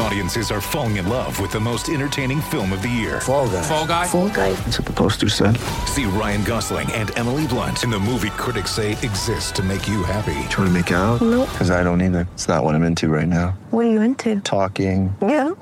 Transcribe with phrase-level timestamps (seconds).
[0.00, 3.20] Audiences are falling in love with the most entertaining film of the year.
[3.20, 3.62] Fall guy.
[3.62, 4.06] Fall guy.
[4.06, 4.52] Fall guy.
[4.52, 5.56] That's what the poster said.
[5.86, 10.04] See Ryan Gosling and Emily Blunt in the movie critics say exists to make you
[10.04, 10.38] happy.
[10.50, 11.20] Trying to make it out?
[11.20, 11.48] Nope.
[11.50, 12.28] Because I don't either.
[12.34, 13.58] It's not what I'm into right now.
[13.70, 14.40] What are you into?
[14.40, 15.14] Talking.
[15.20, 15.48] Yeah.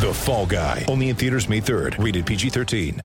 [0.00, 0.86] The Fall Guy.
[0.88, 2.02] Only in theaters May 3rd.
[2.02, 3.00] Rated PG-13.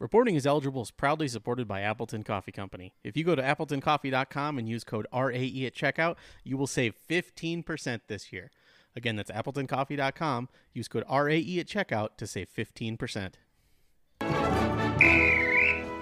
[0.00, 2.92] Reporting is Eligible is proudly supported by Appleton Coffee Company.
[3.04, 8.00] If you go to appletoncoffee.com and use code RAE at checkout, you will save 15%
[8.08, 8.50] this year.
[8.96, 10.48] Again, that's appletoncoffee.com.
[10.72, 13.34] Use code RAE at checkout to save 15%.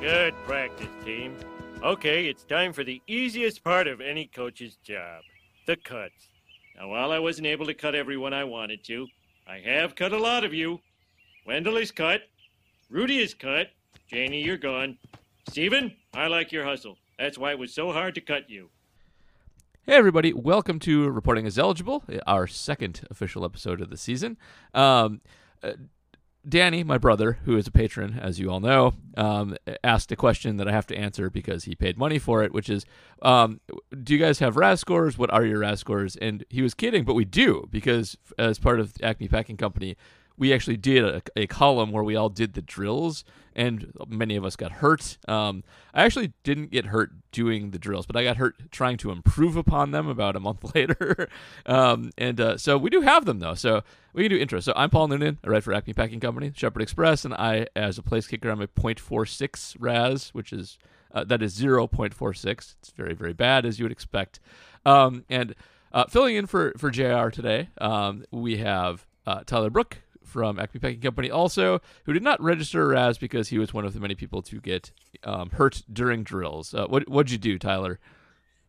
[0.00, 1.36] Good practice, team.
[1.83, 5.23] Okay, it's time for the easiest part of any coach's job
[5.66, 6.28] the cuts.
[6.77, 9.06] Now, while I wasn't able to cut everyone I wanted to,
[9.47, 10.80] I have cut a lot of you.
[11.47, 12.22] Wendell is cut.
[12.91, 13.69] Rudy is cut.
[14.09, 14.98] Janie, you're gone.
[15.48, 16.98] Steven, I like your hustle.
[17.19, 18.70] That's why it was so hard to cut you.
[19.84, 20.33] Hey, everybody.
[20.33, 24.38] Welcome to Reporting is Eligible, our second official episode of the season.
[24.72, 25.20] Um,
[25.61, 25.72] uh,
[26.48, 30.56] Danny, my brother, who is a patron, as you all know, um, asked a question
[30.58, 32.86] that I have to answer because he paid money for it, which is
[33.22, 33.60] um,
[34.05, 35.19] Do you guys have RAS scores?
[35.19, 36.14] What are your RAS scores?
[36.14, 39.97] And he was kidding, but we do because as part of Acme Packing Company,
[40.36, 44.44] we actually did a, a, column where we all did the drills, and many of
[44.44, 45.19] us got hurt.
[45.28, 49.10] Um, I actually didn't get hurt doing the drills, but I got hurt trying to
[49.10, 51.28] improve upon them about a month later.
[51.66, 54.60] um, and uh, so we do have them though, so we can do intro.
[54.60, 57.98] So I'm Paul Noonan, I write for Acme Packing Company, Shepherd Express, and I, as
[57.98, 60.78] a place kicker, I'm a .46 RAS, which is
[61.14, 62.75] uh, that is 0.46.
[62.78, 64.41] It's very very bad as you would expect.
[64.84, 65.55] Um, and
[65.92, 67.28] uh, filling in for for Jr.
[67.28, 69.98] today, um, we have uh, Tyler Brook
[70.33, 73.92] from Acme Packing Company also, who did not register RAS because he was one of
[73.94, 74.91] the many people to get
[75.25, 76.75] um, hurt during drills.
[76.75, 78.00] Uh, what what'd you do, Tyler?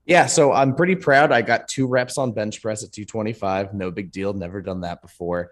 [0.05, 1.31] Yeah, so I'm pretty proud.
[1.31, 3.73] I got two reps on bench press at 225.
[3.73, 4.33] No big deal.
[4.33, 5.51] Never done that before.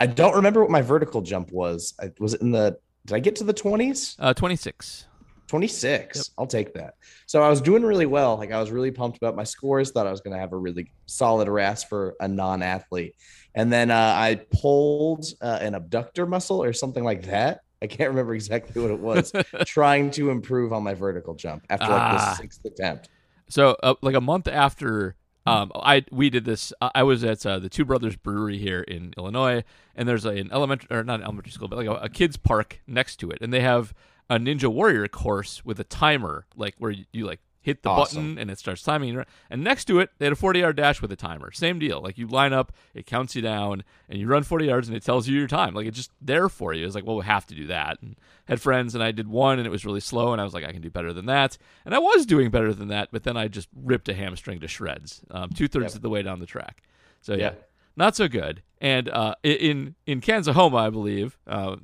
[0.00, 1.94] I don't remember what my vertical jump was.
[2.00, 2.78] I, was it in the?
[3.06, 4.16] Did I get to the 20s?
[4.18, 5.06] Uh, 26.
[5.46, 6.16] 26.
[6.16, 6.24] Yep.
[6.38, 6.94] I'll take that.
[7.26, 8.36] So I was doing really well.
[8.36, 9.90] Like I was really pumped about my scores.
[9.90, 13.14] Thought I was going to have a really solid RAS for a non-athlete.
[13.54, 17.62] And then uh, I pulled uh, an abductor muscle or something like that.
[17.82, 19.32] I can't remember exactly what it was.
[19.66, 22.30] trying to improve on my vertical jump after like ah.
[22.30, 23.08] the sixth attempt.
[23.48, 26.72] So uh, like a month after um, I we did this.
[26.80, 29.64] I was at uh, the Two Brothers Brewery here in Illinois,
[29.96, 32.36] and there's a, an elementary or not an elementary school, but like a, a kids
[32.36, 33.92] park next to it, and they have
[34.30, 38.34] a Ninja Warrior course with a timer, like where you, you like hit the awesome.
[38.34, 39.24] button and it starts timing.
[39.48, 41.52] And next to it, they had a 40 yard dash with a timer.
[41.52, 42.02] Same deal.
[42.02, 45.04] Like you line up, it counts you down, and you run 40 yards and it
[45.04, 45.74] tells you your time.
[45.74, 46.84] Like it's just there for you.
[46.84, 48.02] It's like, well, we have to do that.
[48.02, 50.52] And had friends and I did one and it was really slow and I was
[50.52, 51.56] like, I can do better than that.
[51.86, 54.68] And I was doing better than that, but then I just ripped a hamstring to
[54.68, 55.94] shreds, um, two thirds yep.
[55.94, 56.82] of the way down the track.
[57.20, 57.52] So yeah.
[57.94, 61.76] Not so good, and uh, in in Kansahoma, I believe, uh,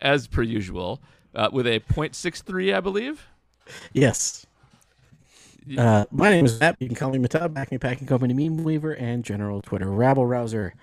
[0.00, 1.02] as per usual,
[1.34, 3.26] uh, with a .63, I believe.
[3.92, 4.46] Yes.
[5.76, 6.76] Uh, my name is Matt.
[6.78, 10.74] You can call me Matub, Acme Packing Company Meme Weaver, and General Twitter Rabble Rouser.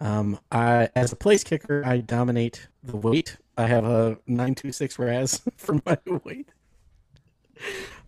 [0.00, 3.36] Um, I, as a place kicker, I dominate the weight.
[3.56, 6.48] I have a 926 RAS for my weight.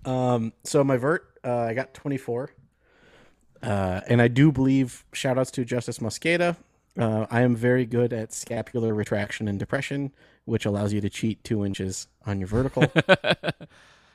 [0.04, 2.50] Um, so my vert, uh, I got 24.
[3.62, 6.56] Uh, and I do believe, shout outs to Justis Mosqueda.
[6.98, 10.12] Uh, I am very good at scapular retraction and depression,
[10.44, 12.84] which allows you to cheat two inches on your vertical.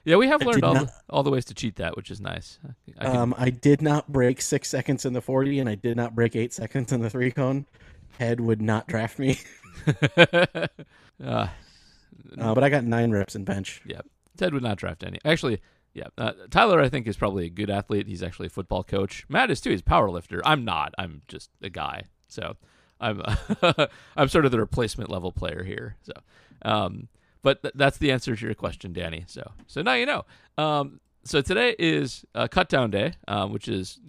[0.06, 2.20] yeah, we have learned all, not, the, all the ways to cheat that, which is
[2.20, 2.60] nice.
[3.00, 5.98] I, I, um, I did not break six seconds in the 40, and I did
[5.98, 7.66] not break eight seconds in the three cone.
[8.18, 9.40] Head would not draft me.
[10.18, 10.26] uh,
[11.24, 11.48] uh,
[12.38, 13.82] but I got nine reps in bench.
[13.86, 14.02] Yeah,
[14.38, 15.20] Ted would not draft any.
[15.26, 15.62] Actually,
[15.94, 18.08] yeah, uh, Tyler, I think, is probably a good athlete.
[18.08, 19.26] He's actually a football coach.
[19.28, 19.72] Matt is too.
[19.72, 20.42] He's a power lifter.
[20.46, 20.94] I'm not.
[20.98, 22.04] I'm just a guy.
[22.28, 22.56] So
[23.00, 23.22] I'm
[24.16, 25.96] I'm sort of the replacement level player here.
[26.04, 26.14] So,
[26.64, 27.08] um,
[27.42, 29.26] but th- that's the answer to your question, Danny.
[29.28, 30.26] So so now you know.
[30.58, 34.00] Um, so today is uh, cut down day, um, which is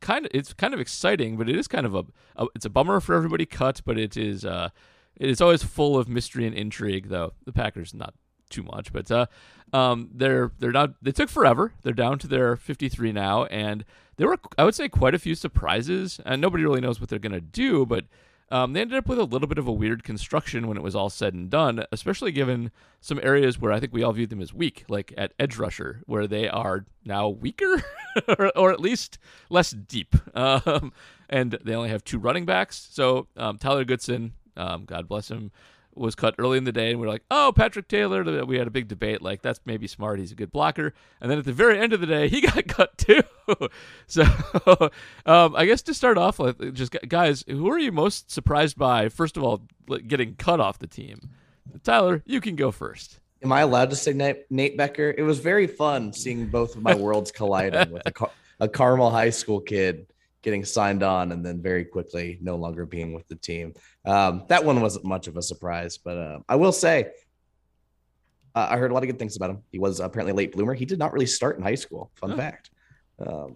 [0.00, 2.04] kind of it's kind of exciting, but it is kind of a,
[2.36, 4.68] a it's a bummer for everybody cut, but it is uh
[5.16, 7.08] it is always full of mystery and intrigue.
[7.08, 8.14] Though the Packers not
[8.50, 9.26] too much, but uh,
[9.72, 11.72] um, they're they're not they took forever.
[11.82, 13.84] They're down to their 53 now, and
[14.16, 17.18] there were I would say quite a few surprises, and nobody really knows what they're
[17.18, 18.04] gonna do, but.
[18.52, 20.94] Um, they ended up with a little bit of a weird construction when it was
[20.94, 22.70] all said and done, especially given
[23.00, 26.02] some areas where I think we all viewed them as weak, like at edge rusher,
[26.04, 27.82] where they are now weaker,
[28.28, 29.18] or, or, at least
[29.48, 30.14] less deep.
[30.34, 30.92] Um,
[31.30, 32.88] and they only have two running backs.
[32.90, 35.50] So um, Tyler Goodson, um, God bless him,
[35.94, 38.66] was cut early in the day, and we are like, "Oh, Patrick Taylor." We had
[38.66, 40.18] a big debate, like that's maybe smart.
[40.18, 40.94] He's a good blocker.
[41.20, 43.22] And then at the very end of the day, he got cut too.
[44.06, 44.22] so,
[45.26, 49.08] um, I guess to start off with, just guys, who are you most surprised by?
[49.08, 49.62] First of all,
[50.06, 51.30] getting cut off the team.
[51.84, 53.20] Tyler, you can go first.
[53.42, 55.14] Am I allowed to say Nate, Nate Becker?
[55.16, 58.28] It was very fun seeing both of my worlds colliding with a,
[58.60, 60.06] a Carmel High School kid
[60.42, 63.74] getting signed on and then very quickly no longer being with the team.
[64.04, 67.10] Um, that one wasn't much of a surprise, but uh, I will say
[68.54, 69.62] uh, I heard a lot of good things about him.
[69.70, 70.74] He was apparently a late bloomer.
[70.74, 72.10] He did not really start in high school.
[72.16, 72.36] Fun oh.
[72.36, 72.70] fact.
[73.24, 73.54] Um,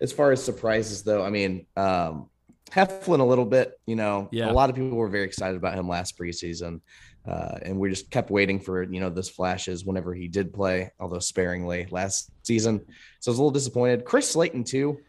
[0.00, 2.30] as far as surprises, though, I mean, um,
[2.70, 3.78] Heflin a little bit.
[3.86, 4.50] You know, yeah.
[4.50, 6.80] a lot of people were very excited about him last preseason.
[7.28, 10.90] Uh, and we just kept waiting for you know those flashes whenever he did play,
[10.98, 12.80] although sparingly last season.
[13.18, 14.06] So I was a little disappointed.
[14.06, 15.00] Chris Slayton too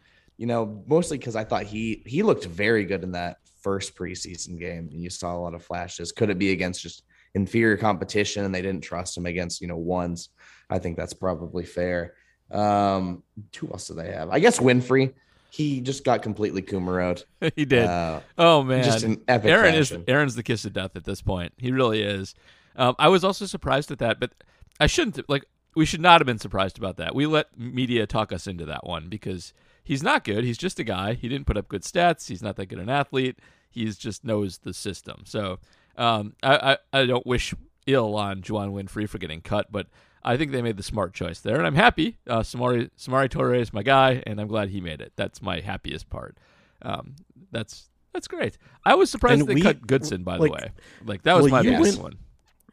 [0.42, 4.58] you know, mostly because I thought he he looked very good in that first preseason
[4.58, 6.10] game, and you saw a lot of flashes.
[6.10, 7.04] Could it be against just
[7.34, 10.30] inferior competition and they didn't trust him against you know ones?
[10.68, 12.14] I think that's probably fair.
[12.50, 13.22] Um,
[13.56, 14.30] who else do they have?
[14.30, 15.14] I guess Winfree.
[15.50, 17.22] He just got completely Kumerowed.
[17.54, 17.84] he did.
[17.84, 20.00] Uh, oh man, just an epic Aaron fashion.
[20.00, 21.52] is Aaron's the kiss of death at this point.
[21.56, 22.34] He really is.
[22.74, 24.32] Um, I was also surprised at that, but
[24.80, 25.44] I shouldn't like.
[25.76, 27.14] We should not have been surprised about that.
[27.14, 29.54] We let media talk us into that one because
[29.84, 30.44] he's not good.
[30.44, 31.14] He's just a guy.
[31.14, 32.28] He didn't put up good stats.
[32.28, 33.38] He's not that good an athlete.
[33.70, 35.22] He's just knows the system.
[35.24, 35.58] So
[35.96, 37.54] um, I, I, I don't wish
[37.86, 39.86] ill on Juwann Winfree for getting cut, but
[40.24, 42.18] I think they made the smart choice there, and I'm happy.
[42.28, 45.12] Uh, Samori Samori Toure is my guy, and I'm glad he made it.
[45.16, 46.36] That's my happiest part.
[46.82, 47.16] Um,
[47.50, 48.56] that's that's great.
[48.84, 50.22] I was surprised and they we, cut Goodson.
[50.22, 50.72] By like, the way,
[51.04, 52.18] like that was well, my biggest went, one.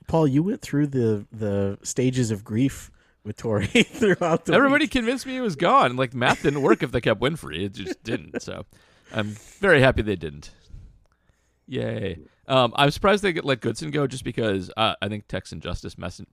[0.08, 2.92] Paul, you went through the the stages of grief
[3.24, 4.92] with Toure throughout the Everybody week.
[4.92, 5.96] convinced me he was gone.
[5.96, 7.66] Like math didn't work if they kept Winfree.
[7.66, 8.42] It just didn't.
[8.42, 8.66] So
[9.14, 9.30] I'm
[9.60, 10.52] very happy they didn't.
[11.68, 12.20] Yay.
[12.48, 15.62] Um, I'm surprised they get let Goodson go just because uh, I think Tex and
[15.62, 16.26] Justis mes-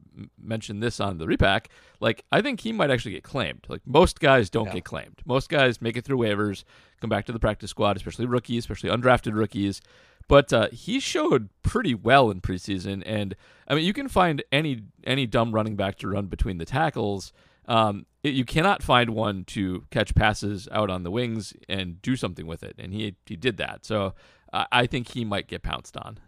[0.43, 1.69] mentioned this on the repack.
[2.01, 3.67] Like, I think he might actually get claimed.
[3.69, 4.75] Like, most guys don't yeah.
[4.75, 5.21] get claimed.
[5.27, 6.65] Most guys make it through waivers,
[7.03, 9.83] come back to the practice squad, especially rookies, especially undrafted rookies.
[10.29, 13.37] But uh, he showed pretty well in preseason, and
[13.69, 17.33] I mean, you can find any any dumb running back to run between the tackles.
[17.69, 22.17] Um, it, you cannot find one to catch passes out on the wings and do
[22.17, 23.85] something with it, and he he did that.
[23.85, 24.15] So
[24.53, 26.19] uh, I think he might get pounced on.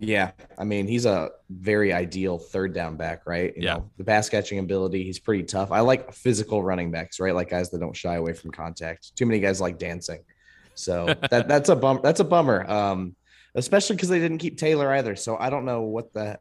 [0.00, 3.54] Yeah, I mean he's a very ideal third down back, right?
[3.54, 5.70] You yeah, know, the pass catching ability, he's pretty tough.
[5.70, 7.34] I like physical running backs, right?
[7.34, 9.14] Like guys that don't shy away from contact.
[9.14, 10.24] Too many guys like dancing,
[10.74, 12.00] so that that's a bum.
[12.02, 12.68] That's a bummer.
[12.68, 13.14] Um,
[13.54, 15.16] especially because they didn't keep Taylor either.
[15.16, 16.38] So I don't know what the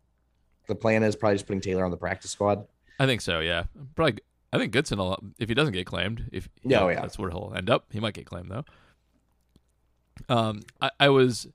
[0.68, 1.16] the plan is.
[1.16, 2.66] Probably just putting Taylor on the practice squad.
[3.00, 3.40] I think so.
[3.40, 3.64] Yeah,
[3.96, 4.20] probably.
[4.52, 5.00] I think Goodson.
[5.38, 7.86] If he doesn't get claimed, if yeah, oh, yeah, that's where he'll end up.
[7.92, 8.66] He might get claimed though.
[10.28, 11.48] Um, I, I was,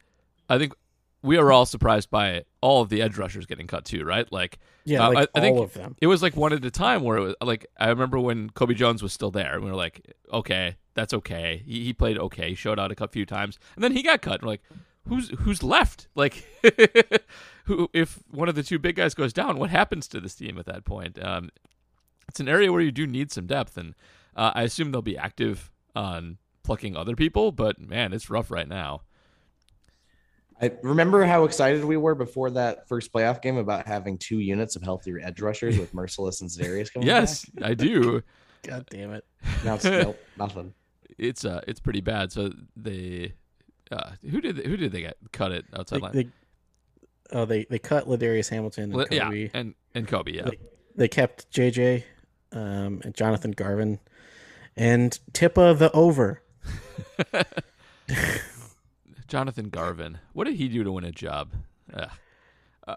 [0.48, 0.74] I think
[1.22, 4.30] we are all surprised by all of the edge rushers getting cut too, right?
[4.30, 5.96] Like, yeah, uh, like I, I, think of them.
[6.00, 8.74] It was like one at a time where it was like I remember when Kobe
[8.74, 11.62] Jones was still there, and we were like, okay, that's okay.
[11.66, 14.34] He, he played okay, he showed out a few times, and then he got cut.
[14.34, 14.62] And we're like,
[15.08, 16.08] who's who's left?
[16.14, 16.44] Like,
[17.64, 20.58] who if one of the two big guys goes down, what happens to this team
[20.58, 21.22] at that point?
[21.22, 21.50] Um,
[22.28, 23.94] it's an area where you do need some depth, and
[24.36, 27.52] uh, I assume they'll be active on plucking other people.
[27.52, 29.02] But man, it's rough right now.
[30.60, 34.76] I remember how excited we were before that first playoff game about having two units
[34.76, 37.70] of healthier edge rushers with Mercilus and Zarius coming yes, back.
[37.70, 38.22] I do.
[38.62, 39.24] God damn it!
[39.64, 40.72] Now it's nope, nothing.
[41.18, 42.32] It's uh, it's pretty bad.
[42.32, 43.34] So they
[43.94, 46.12] uh, who did they, who did they get cut it outside they, line?
[46.12, 46.28] They,
[47.32, 49.42] oh, they they cut Ladarius Hamilton and Kobe.
[49.42, 50.32] Yeah, and and Kobe.
[50.32, 50.58] Yeah, they,
[50.96, 52.04] they kept JJ
[52.52, 54.00] um, and Jonathan Garvin
[54.76, 56.42] and Tippa the over.
[59.28, 60.18] Jonathan Garvin.
[60.32, 61.52] What did he do to win a job?
[61.92, 62.06] Uh,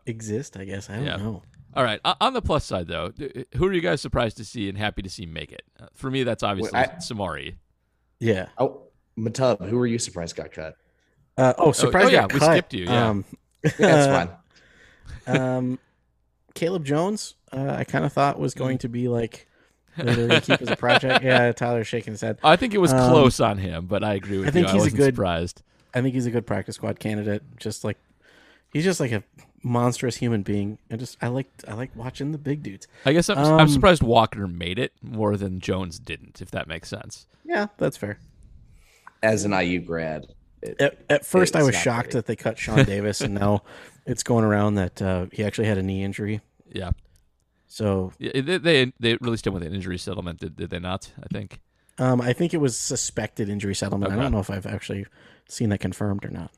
[0.05, 0.89] Exist, I guess.
[0.89, 1.15] I don't yeah.
[1.17, 1.43] know.
[1.73, 1.99] All right.
[2.03, 3.13] On the plus side, though,
[3.55, 5.63] who are you guys surprised to see and happy to see make it?
[5.79, 7.55] Uh, for me, that's obviously I, Samori.
[8.19, 8.47] Yeah.
[8.57, 8.81] Oh,
[9.17, 10.75] Matub, who were you surprised got cut?
[11.37, 12.05] Uh, oh, surprise!
[12.05, 12.85] oh, oh yeah, we skipped you.
[12.85, 13.25] Yeah, um,
[13.63, 14.29] yeah that's
[15.25, 15.39] fine.
[15.39, 15.79] um,
[16.53, 19.47] Caleb Jones, uh, I kind of thought was going to be like
[19.95, 21.23] they're going to keep as a project.
[21.23, 22.39] Yeah, Tyler's shaking his head.
[22.43, 24.73] I think it was um, close on him, but I agree with I think you.
[24.73, 25.61] He's I a good, surprised.
[25.93, 27.43] I think he's a good practice squad candidate.
[27.57, 27.97] Just like
[28.73, 29.23] he's just like a
[29.61, 30.79] monstrous human being.
[30.89, 32.87] I just I like I like watching the big dudes.
[33.05, 36.41] I guess I'm, um, I'm surprised Walker made it more than Jones didn't.
[36.41, 37.27] If that makes sense.
[37.45, 38.17] Yeah, that's fair
[39.23, 40.27] as an IU grad.
[40.61, 43.63] It, at, at, first, I was shocked that they cut Sean Davis, and now
[44.05, 46.41] it's going around that uh, he actually had a knee injury.
[46.71, 46.91] Yeah.
[47.67, 51.11] So yeah, they, they, they released him with an injury settlement, did, did they not?
[51.21, 51.59] I think.
[51.99, 54.11] Um, I think it was suspected injury settlement.
[54.11, 54.19] Okay.
[54.19, 55.05] I don't know if I've actually
[55.49, 56.51] seen that confirmed or not.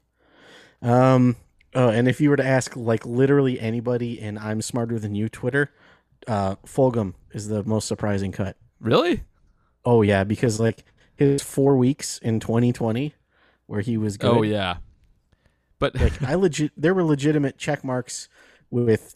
[0.81, 1.35] Um,
[1.75, 5.29] Oh, and if you were to ask like literally anybody in I'm smarter than you
[5.29, 5.71] Twitter,
[6.27, 8.57] uh Fulgham is the most surprising cut.
[8.79, 9.23] Really?
[9.85, 10.83] Oh yeah, because like
[11.15, 13.13] his four weeks in 2020
[13.69, 14.35] where he was good.
[14.35, 14.77] Oh yeah.
[15.77, 18.27] But like I legit there were legitimate check marks
[18.71, 19.15] with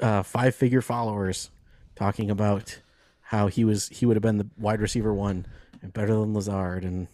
[0.00, 1.50] uh five figure followers
[1.94, 2.80] talking about
[3.22, 5.46] how he was he would have been the wide receiver one
[5.80, 7.08] and better than Lazard and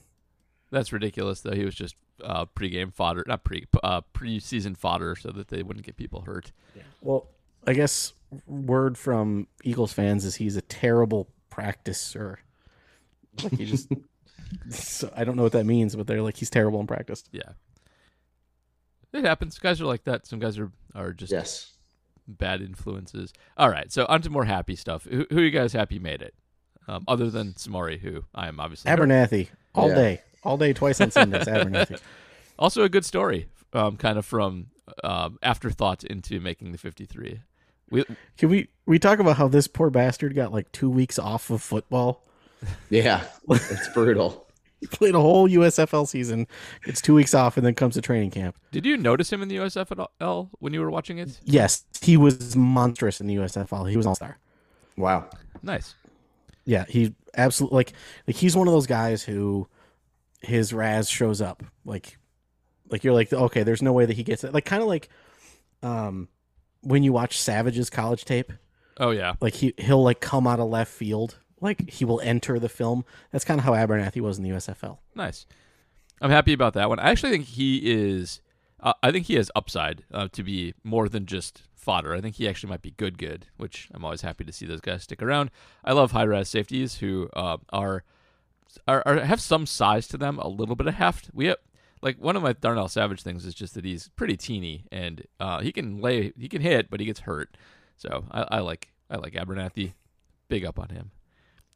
[0.73, 1.55] that's ridiculous though.
[1.55, 5.87] He was just uh pre-game fodder, not pre uh pre-season fodder so that they wouldn't
[5.87, 6.51] get people hurt.
[7.01, 7.29] well,
[7.65, 8.12] I guess
[8.49, 12.37] word from Eagles fans is he's a terrible practice, practicer.
[13.41, 13.89] Like he just
[14.71, 17.25] so I don't know what that means, but they're like he's terrible in practice.
[17.32, 17.52] Yeah.
[19.12, 19.59] It happens.
[19.59, 20.26] Guys are like that.
[20.26, 21.73] Some guys are are just Yes.
[22.26, 23.32] bad influences.
[23.56, 25.04] All right, so on to more happy stuff.
[25.04, 26.35] Who, who are you guys happy made it?
[26.88, 29.94] Um, other than Samori, who I am obviously Abernathy all Yeah.
[29.94, 31.47] day, all day, twice on Sundays.
[31.47, 32.00] Abernathy.
[32.59, 34.66] Also a good story, um, kind of from
[35.02, 37.40] um, afterthought into making the 53.
[37.90, 38.04] We,
[38.37, 41.61] Can we we talk about how this poor bastard got like two weeks off of
[41.62, 42.23] football?
[42.90, 43.25] Yeah.
[43.49, 44.47] It's brutal.
[44.81, 46.49] He played a whole USFL season,
[46.85, 48.57] gets two weeks off, and then comes to training camp.
[48.73, 51.38] did you notice him in the USFL when you were watching it?
[51.45, 53.88] Yes, he was monstrous in the USFL.
[53.88, 54.38] He was an all star.
[54.97, 55.31] Wow.
[55.62, 55.95] Nice.
[56.64, 57.92] Yeah, he absolutely like
[58.26, 59.69] like he's one of those guys who
[60.40, 62.19] his Raz shows up like
[62.90, 64.52] like you're like okay, there's no way that he gets it.
[64.52, 65.09] Like kind of like
[65.85, 66.26] um
[66.81, 68.52] when you watch Savage's college tape,
[68.99, 72.59] Oh yeah, like he he'll like come out of left field, like he will enter
[72.59, 73.04] the film.
[73.31, 74.99] That's kind of how Abernathy was in the USFL.
[75.14, 75.47] nice.
[76.21, 77.00] I'm happy about that one.
[77.00, 78.40] I actually think he is.
[78.78, 82.14] Uh, I think he has upside uh, to be more than just fodder.
[82.14, 83.47] I think he actually might be good, good.
[83.57, 85.50] Which I'm always happy to see those guys stick around.
[85.85, 88.04] I love high res safeties who uh, are,
[88.87, 91.31] are are have some size to them, a little bit of heft.
[91.35, 91.57] We have
[92.02, 95.61] like one of my Darnell Savage things is just that he's pretty teeny and uh,
[95.61, 97.57] he can lay, he can hit, but he gets hurt.
[97.97, 99.95] So I, I like I like Abernathy.
[100.49, 101.11] Big up on him.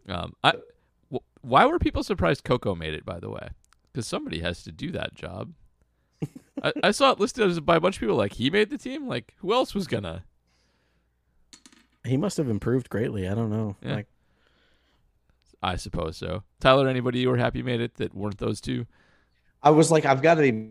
[0.08, 0.52] Um, I,
[1.10, 3.04] w- why were people surprised Coco made it?
[3.04, 3.48] By the way,
[3.92, 5.52] because somebody has to do that job.
[6.62, 8.78] I, I saw it listed as by a bunch of people like he made the
[8.78, 9.06] team.
[9.08, 10.24] Like who else was gonna?
[12.04, 13.28] He must have improved greatly.
[13.28, 13.76] I don't know.
[13.82, 13.96] Yeah.
[13.96, 14.06] Like
[15.62, 16.44] I suppose so.
[16.60, 18.86] Tyler, anybody you were happy made it that weren't those two?
[19.62, 20.70] I was like, I've got to be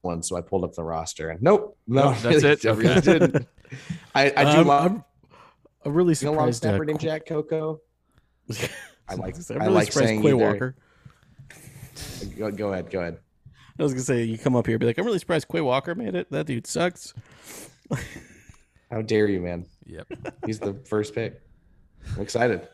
[0.00, 2.66] one, so I pulled up the roster, and nope, no, Nope, that's it?
[2.66, 3.00] I really Okay.
[3.00, 3.46] didn't.
[4.14, 5.04] I, I do I'm, love I'm,
[5.84, 6.64] I'm really you know, long surprised.
[6.66, 7.80] uh, snapper named Jack Coco.
[9.08, 10.76] I like- I'm I like surprised saying Quay either- Walker.
[12.38, 13.18] Go, go ahead, go ahead.
[13.78, 15.60] I was gonna say you come up here and be like, I'm really surprised Quay
[15.60, 16.30] Walker made it.
[16.30, 17.14] That dude sucks.
[18.90, 19.66] How dare you, man?
[19.86, 20.06] Yep.
[20.46, 21.40] He's the first pick.
[22.14, 22.68] I'm excited.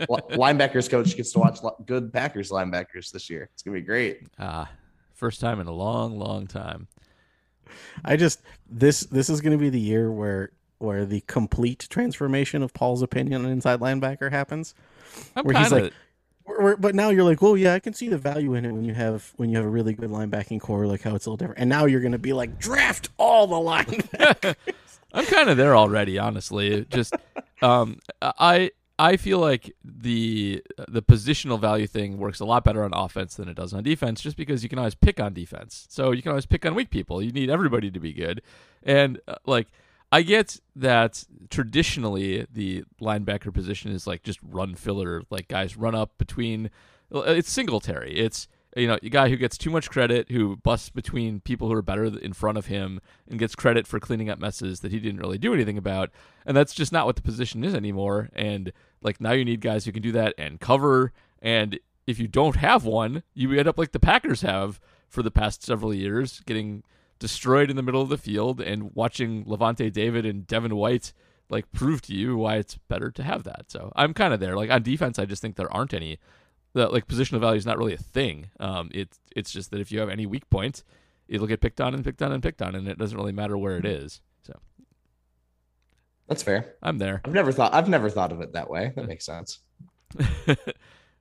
[0.00, 3.50] Linebackers coach gets to watch good Packers linebackers this year.
[3.52, 4.22] It's gonna be great.
[4.38, 4.70] Ah,
[5.14, 6.88] first time in a long, long time.
[8.04, 12.72] I just this this is gonna be the year where where the complete transformation of
[12.72, 14.74] Paul's opinion on inside linebacker happens.
[15.36, 17.94] I'm Where he's kind of like- Where- but now you're like, well, yeah, I can
[17.94, 20.60] see the value in it when you have when you have a really good linebacking
[20.60, 21.60] core, like how it's a little different.
[21.60, 24.56] And now you're gonna be like, draft all the linebackers.
[25.12, 26.86] I'm kind of there already, honestly.
[26.90, 27.14] Just
[27.62, 32.92] um, I I feel like the the positional value thing works a lot better on
[32.94, 35.86] offense than it does on defense, just because you can always pick on defense.
[35.88, 37.22] So you can always pick on weak people.
[37.22, 38.42] You need everybody to be good,
[38.82, 39.68] and uh, like
[40.12, 45.94] I get that traditionally the linebacker position is like just run filler, like guys run
[45.94, 46.70] up between.
[47.14, 48.16] Uh, it's Singletary.
[48.16, 51.74] It's you know, a guy who gets too much credit, who busts between people who
[51.74, 55.00] are better in front of him and gets credit for cleaning up messes that he
[55.00, 56.10] didn't really do anything about.
[56.46, 58.30] And that's just not what the position is anymore.
[58.32, 61.12] And like now you need guys who can do that and cover.
[61.42, 65.30] And if you don't have one, you end up like the Packers have for the
[65.32, 66.84] past several years, getting
[67.20, 71.12] destroyed in the middle of the field and watching Lavonte David and Devin White
[71.48, 73.66] like prove to you why it's better to have that.
[73.70, 74.56] So I'm kind of there.
[74.56, 76.18] Like on defense, I just think there aren't any
[76.72, 78.50] the like positional value is not really a thing.
[78.58, 80.84] Um, it's it's just that if you have any weak point,
[81.28, 83.58] it'll get picked on and picked on and picked on, and it doesn't really matter
[83.58, 84.20] where it is.
[84.42, 84.58] So
[86.28, 86.74] That's fair.
[86.82, 87.20] I'm there.
[87.24, 88.92] I've never thought I've never thought of it that way.
[88.94, 89.60] That makes sense.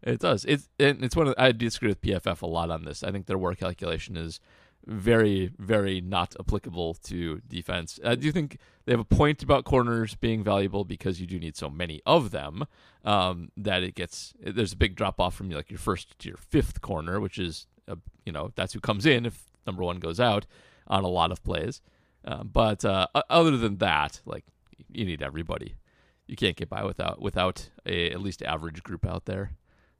[0.04, 0.46] it does.
[0.46, 3.04] It's it's one of I disagree with PFF a lot on this.
[3.04, 4.40] I think their work calculation is
[4.86, 8.00] very very not applicable to defense.
[8.04, 11.40] I do you think they have a point about corners being valuable because you do
[11.40, 12.66] need so many of them
[13.06, 16.38] um, that it gets there's a big drop off from like your first to your
[16.38, 20.20] fifth corner, which is a, you know that's who comes in if number one goes
[20.20, 20.46] out
[20.88, 21.82] on a lot of plays.
[22.26, 24.44] Uh, but uh, other than that, like
[24.92, 25.76] you need everybody.
[26.28, 29.52] You can't get by without without a at least average group out there.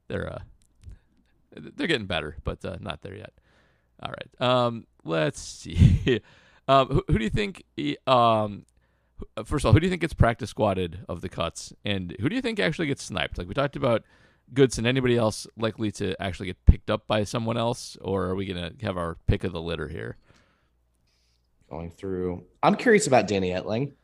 [0.08, 0.40] They're uh,
[1.52, 3.32] they're getting better, but uh, not there yet.
[4.02, 4.48] All right.
[4.48, 6.20] Um, let's see.
[6.68, 7.64] Um, who, who do you think?
[8.06, 8.64] Um,
[9.44, 12.28] first of all, who do you think gets practice squatted of the cuts, and who
[12.28, 13.38] do you think actually gets sniped?
[13.38, 14.04] Like we talked about
[14.54, 14.86] Goodson.
[14.86, 18.70] Anybody else likely to actually get picked up by someone else, or are we gonna
[18.82, 20.16] have our pick of the litter here?
[21.68, 23.94] Going through, I'm curious about Danny Etling.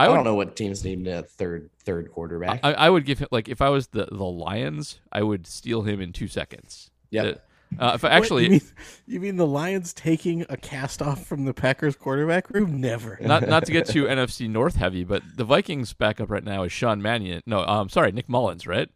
[0.00, 2.58] I, would, don't know what teams need a third third quarterback.
[2.64, 5.82] I, I would give him like if I was the the Lions, I would steal
[5.82, 6.90] him in two seconds.
[7.10, 7.44] Yep.
[7.78, 8.60] Uh, if actually you mean,
[9.06, 12.80] you mean the Lions taking a cast off from the Packers quarterback room?
[12.80, 13.18] Never.
[13.20, 16.72] not not to get too NFC North heavy, but the Vikings backup right now is
[16.72, 17.42] Sean Mannion.
[17.46, 18.88] No, I'm um, sorry, Nick Mullens, right?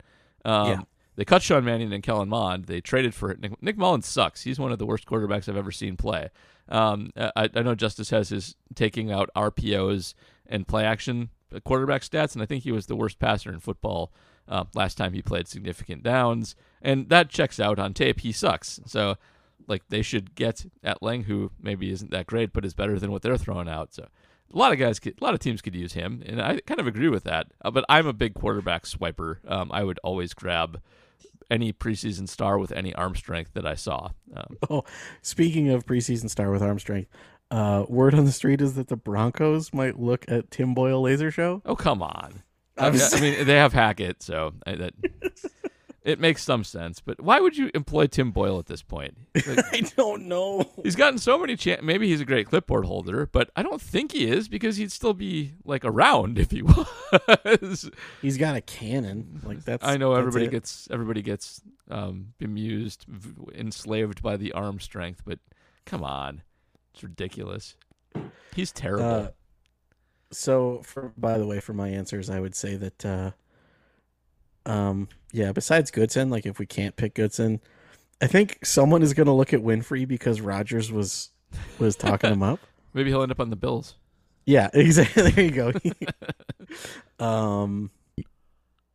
[0.44, 0.80] Um, Yeah.
[1.14, 2.64] They cut Sean Mannion and Kellen Mond.
[2.64, 4.06] They traded for Nick, Nick Mullens.
[4.06, 4.42] Sucks.
[4.42, 6.30] He's one of the worst quarterbacks I've ever seen play.
[6.70, 10.14] Um, I, I know Justis has his taking out RPOs
[10.46, 11.28] and play action
[11.64, 14.10] quarterback stats, and I think he was the worst passer in football
[14.48, 18.20] uh, last time he played significant downs, and that checks out on tape.
[18.20, 18.80] He sucks.
[18.86, 19.16] So,
[19.68, 23.22] like, they should get Etling, who maybe isn't that great, but is better than what
[23.22, 23.94] they're throwing out.
[23.94, 24.08] So,
[24.52, 26.80] a lot of guys, could, a lot of teams could use him, and I kind
[26.80, 27.46] of agree with that.
[27.64, 29.36] Uh, but I'm a big quarterback swiper.
[29.50, 30.80] Um, I would always grab
[31.50, 34.10] any preseason star with any arm strength that I saw.
[34.34, 34.84] Um, Oh,
[35.22, 37.10] speaking of preseason star with arm strength,
[37.50, 41.30] uh, word on the street is that the Broncos might look at Tim Boyle laser
[41.30, 41.60] show.
[41.66, 42.42] oh come on!
[42.78, 44.94] I mean, I mean, they have Hackett, so I, that
[46.04, 47.00] it makes some sense.
[47.00, 49.16] But why would you employ Tim Boyle at this point?
[49.34, 50.70] Like, I don't know.
[50.82, 51.84] He's gotten so many chances.
[51.84, 55.14] Maybe he's a great clipboard holder, but I don't think he is because he'd still
[55.14, 57.90] be like around if he was.
[58.20, 59.40] He's got a cannon.
[59.44, 59.84] Like that's.
[59.84, 61.60] I know everybody gets everybody gets
[61.90, 65.38] um, bemused, v- enslaved by the arm strength, but
[65.84, 66.42] come on,
[66.94, 67.76] it's ridiculous.
[68.54, 69.04] He's terrible.
[69.04, 69.28] Uh,
[70.32, 73.30] so, for by the way, for my answers, I would say that, uh,
[74.66, 75.52] um, yeah.
[75.52, 77.60] Besides Goodson, like if we can't pick Goodson,
[78.20, 81.30] I think someone is going to look at Winfree because Rodgers was
[81.78, 82.60] was talking him up.
[82.94, 83.96] Maybe he'll end up on the Bills.
[84.46, 85.30] Yeah, exactly.
[85.30, 85.72] There you go.
[87.24, 87.90] um,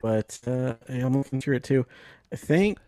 [0.01, 1.85] but uh, I'm looking through it too.
[2.31, 2.79] I think,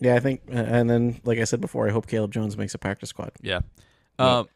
[0.00, 2.78] yeah, I think, and then like I said before, I hope Caleb Jones makes a
[2.78, 3.32] practice squad.
[3.40, 3.60] Yeah.
[4.18, 4.48] Um,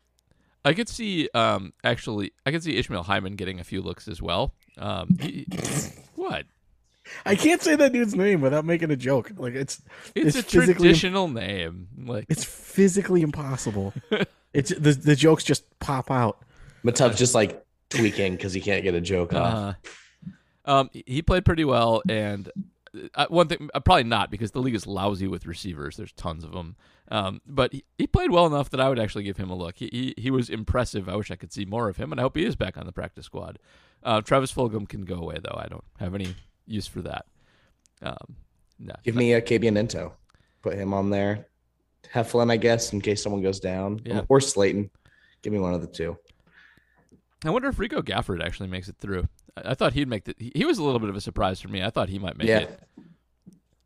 [0.64, 4.20] I could see um actually I could see Ishmael Hyman getting a few looks as
[4.22, 4.54] well.
[4.78, 5.46] Um, he-
[6.14, 6.44] what?
[7.26, 9.32] I can't say that dude's name without making a joke.
[9.36, 9.82] Like it's
[10.14, 11.88] It's, It's a physically- traditional name.
[11.98, 13.92] Like it's physically impossible.
[14.52, 16.38] it's the the jokes just pop out.
[16.84, 19.76] Matub's just like tweaking because he can't get a joke off.
[20.66, 22.48] Uh, um, he played pretty well, and
[23.16, 25.96] uh, one thing, uh, probably not because the league is lousy with receivers.
[25.96, 26.76] There's tons of them.
[27.12, 29.76] Um, but he, he played well enough that I would actually give him a look.
[29.76, 31.08] He, he he was impressive.
[31.10, 32.86] I wish I could see more of him, and I hope he is back on
[32.86, 33.58] the practice squad.
[34.02, 35.56] Uh, Travis Fulgham can go away though.
[35.62, 36.34] I don't have any
[36.66, 37.26] use for that.
[38.00, 38.36] Um,
[38.78, 40.10] no, Give me a KB Into.
[40.62, 41.46] Put him on there.
[42.14, 44.00] Heflin, I guess, in case someone goes down.
[44.04, 44.22] Yeah.
[44.28, 44.90] Or Slayton.
[45.42, 46.16] Give me one of the two.
[47.44, 49.28] I wonder if Rico Gafford actually makes it through.
[49.56, 50.34] I, I thought he'd make the.
[50.38, 51.82] He, he was a little bit of a surprise for me.
[51.82, 52.60] I thought he might make Yeah.
[52.60, 52.80] it.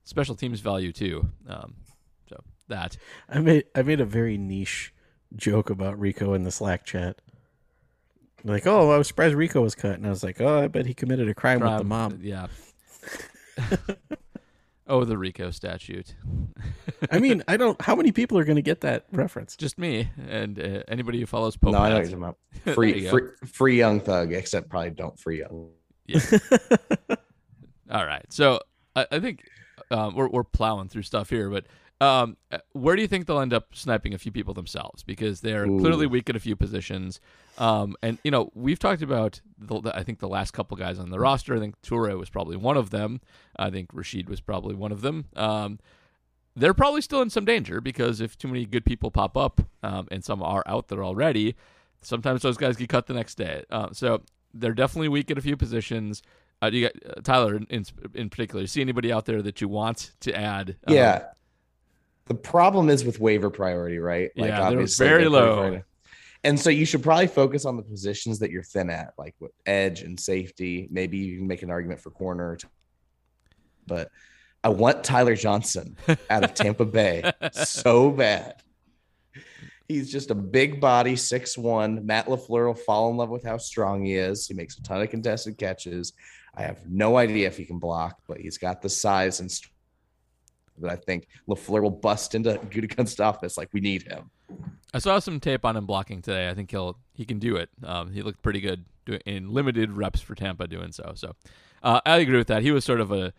[0.04, 1.28] Special teams value too.
[1.48, 1.74] Um,
[2.68, 2.96] that.
[3.28, 4.92] I made I made a very niche
[5.34, 7.20] joke about Rico in the Slack chat.
[8.44, 10.86] Like, oh, I was surprised Rico was cut, and I was like, oh, I bet
[10.86, 12.20] he committed a crime, with the mom.
[12.22, 12.46] Yeah.
[14.86, 16.14] oh, the Rico statute.
[17.10, 17.80] I mean, I don't.
[17.80, 19.56] How many people are going to get that reference?
[19.56, 21.72] Just me and uh, anybody who follows Pope.
[21.72, 22.10] no, I know what Hats.
[22.10, 22.74] you're talking about.
[22.74, 25.70] Free, you free, free young thug, except probably don't free young.
[26.06, 26.20] Yeah.
[27.90, 28.24] All right.
[28.32, 28.60] So
[28.94, 29.42] I, I think
[29.90, 31.66] um, we're we're plowing through stuff here, but
[32.00, 35.02] um, uh, where do you think they'll end up sniping a few people themselves?
[35.02, 35.78] Because they're Ooh.
[35.78, 37.20] clearly weak at a few positions.
[37.58, 40.98] Um, and you know we've talked about the, the- I think the last couple guys
[40.98, 41.56] on the roster.
[41.56, 43.20] I think Toure was probably one of them.
[43.58, 45.26] I think Rasheed was probably one of them.
[45.36, 45.78] Um,
[46.54, 50.08] they're probably still in some danger because if too many good people pop up um,
[50.10, 51.54] and some are out there already,
[52.02, 53.62] sometimes those guys get cut the next day.
[53.70, 54.22] Uh, so
[54.54, 56.22] they're definitely weak at a few positions.
[56.62, 58.66] Uh, do you got uh, Tyler in, in in particular?
[58.66, 60.76] See anybody out there that you want to add?
[60.86, 61.24] Um, Yeah.
[62.26, 64.30] The problem is with waiver priority, right?
[64.34, 65.56] Yeah, they're very low.
[65.56, 65.82] priority.
[66.44, 69.52] And so you should probably focus on the positions that you're thin at, like with
[69.64, 70.86] edge and safety.
[70.90, 72.58] Maybe you can make an argument for corner.
[73.86, 74.10] But
[74.62, 75.96] I want Tyler Johnson
[76.30, 78.62] out of Tampa Bay so bad.
[79.88, 82.06] He's just a big body, six one.
[82.06, 84.48] Matt LaFleur will fall in love with how strong he is.
[84.48, 86.12] He makes a ton of contested catches.
[86.56, 89.75] I have no idea if he can block, but he's got the size and strength
[90.78, 94.30] that I think LaFleur will bust into Gutekunst office like we need him.
[94.94, 96.48] I saw some tape on him blocking today.
[96.48, 97.68] I think he'll he can do it.
[97.84, 101.12] Um, he looked pretty good doing in limited reps for Tampa doing so.
[101.16, 101.32] So
[101.82, 102.62] uh, I agree with that.
[102.62, 103.32] He was sort of a,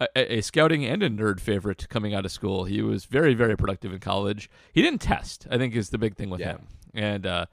[0.00, 2.64] a a scouting and a nerd favorite coming out of school.
[2.64, 4.50] He was very very productive in college.
[4.72, 5.46] He didn't test.
[5.50, 6.52] I think is the big thing with Yeah.
[6.52, 6.66] him.
[6.94, 7.46] And uh,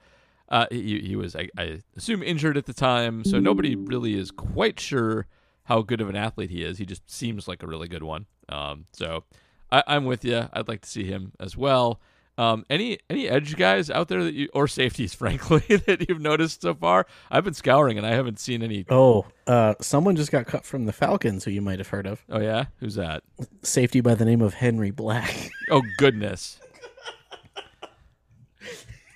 [0.50, 4.30] Uh, he he was I, I assume injured at the time, so nobody really is
[4.30, 5.26] quite sure
[5.64, 6.78] how good of an athlete he is.
[6.78, 8.24] He just seems like a really good one.
[8.48, 9.24] Um, so
[9.70, 10.48] I, I'm with you.
[10.52, 12.00] I'd like to see him as well.
[12.38, 16.62] Um, any any edge guys out there that you or safeties, frankly, that you've noticed
[16.62, 17.06] so far?
[17.30, 18.84] I've been scouring and I haven't seen any.
[18.88, 22.24] Oh, uh, someone just got cut from the Falcons, who you might have heard of.
[22.30, 23.24] Oh yeah, who's that?
[23.62, 25.50] Safety by the name of Henry Black.
[25.70, 26.58] Oh goodness.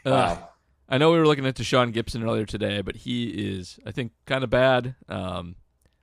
[0.05, 0.13] Ugh.
[0.13, 0.49] Wow.
[0.87, 4.13] I know we were looking at Deshaun Gibson earlier today, but he is, I think,
[4.27, 4.95] kind of bad.
[5.09, 5.55] Um,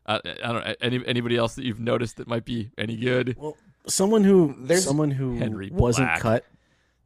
[0.09, 0.77] I, I don't.
[0.81, 3.35] Any anybody else that you've noticed that might be any good?
[3.37, 3.55] Well,
[3.87, 6.19] someone who There's someone who Henry wasn't Black.
[6.21, 6.45] cut.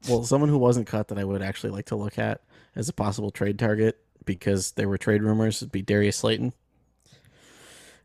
[0.09, 2.41] Well, someone who wasn't cut that I would actually like to look at
[2.75, 6.53] as a possible trade target because there were trade rumors would be Darius Slayton.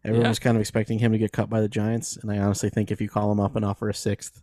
[0.05, 0.29] Everyone Yeah.
[0.29, 2.91] was kind of expecting him to get cut by the Giants, and I honestly think
[2.91, 4.43] if you call him up and offer a sixth,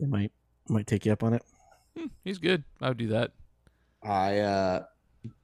[0.00, 0.32] they might
[0.68, 1.42] might take you up on it.
[1.96, 2.64] Hmm, he's good.
[2.80, 3.32] I would do that.
[4.02, 4.84] I uh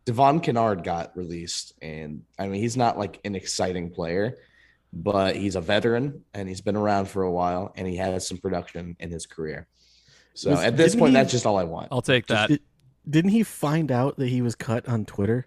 [0.04, 4.36] Devon Kennard got released, and I mean he's not like an exciting player,
[4.92, 8.38] but he's a veteran and he's been around for a while, and he has some
[8.38, 9.66] production in his career.
[10.34, 11.88] So Was- at this point, he- that's just all I want.
[11.92, 12.48] I'll take that.
[12.48, 12.60] Did,
[13.08, 15.46] didn't he find out that he was cut on Twitter?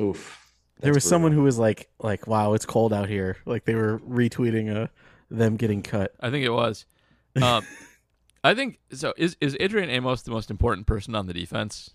[0.00, 0.52] Oof.
[0.80, 3.36] there was someone who was like, like, wow, it's cold out here.
[3.44, 4.86] Like they were retweeting uh
[5.30, 6.12] them getting cut.
[6.20, 6.86] I think it was.
[7.40, 7.64] Um,
[8.42, 9.14] I think so.
[9.16, 11.90] Is is Adrian Amos the most important person on the defense?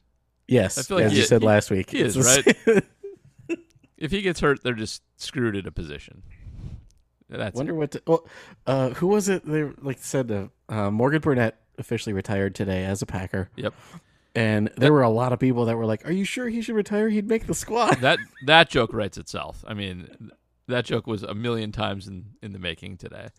[0.48, 1.90] Yes, I feel like as he- you said he- last week.
[1.90, 2.84] he is, right?
[3.98, 6.22] If he gets hurt, they're just screwed at a position.
[7.30, 7.92] That's Wonder what?
[7.92, 8.28] To, well,
[8.68, 9.46] uh, who was it?
[9.46, 13.50] They like said uh, uh, Morgan Burnett officially retired today as a Packer.
[13.56, 13.74] Yep.
[14.36, 16.76] And there were a lot of people that were like, "Are you sure he should
[16.76, 17.08] retire?
[17.08, 19.64] He'd make the squad." that that joke writes itself.
[19.66, 20.30] I mean,
[20.68, 23.30] that joke was a million times in in the making today.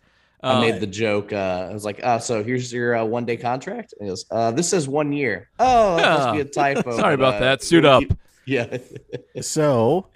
[0.43, 1.33] I made the joke.
[1.33, 3.93] Uh, I was like, uh, so here's your uh, one day contract.
[3.99, 5.49] And he goes, uh, this says one year.
[5.59, 6.45] Oh, that must be a
[6.75, 6.95] typo.
[6.95, 7.63] Sorry but, about uh, that.
[7.63, 8.03] Suit up.
[8.49, 8.77] Yeah.
[9.41, 10.07] so,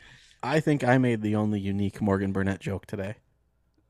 [0.42, 3.16] I think I made the only unique Morgan Burnett joke today.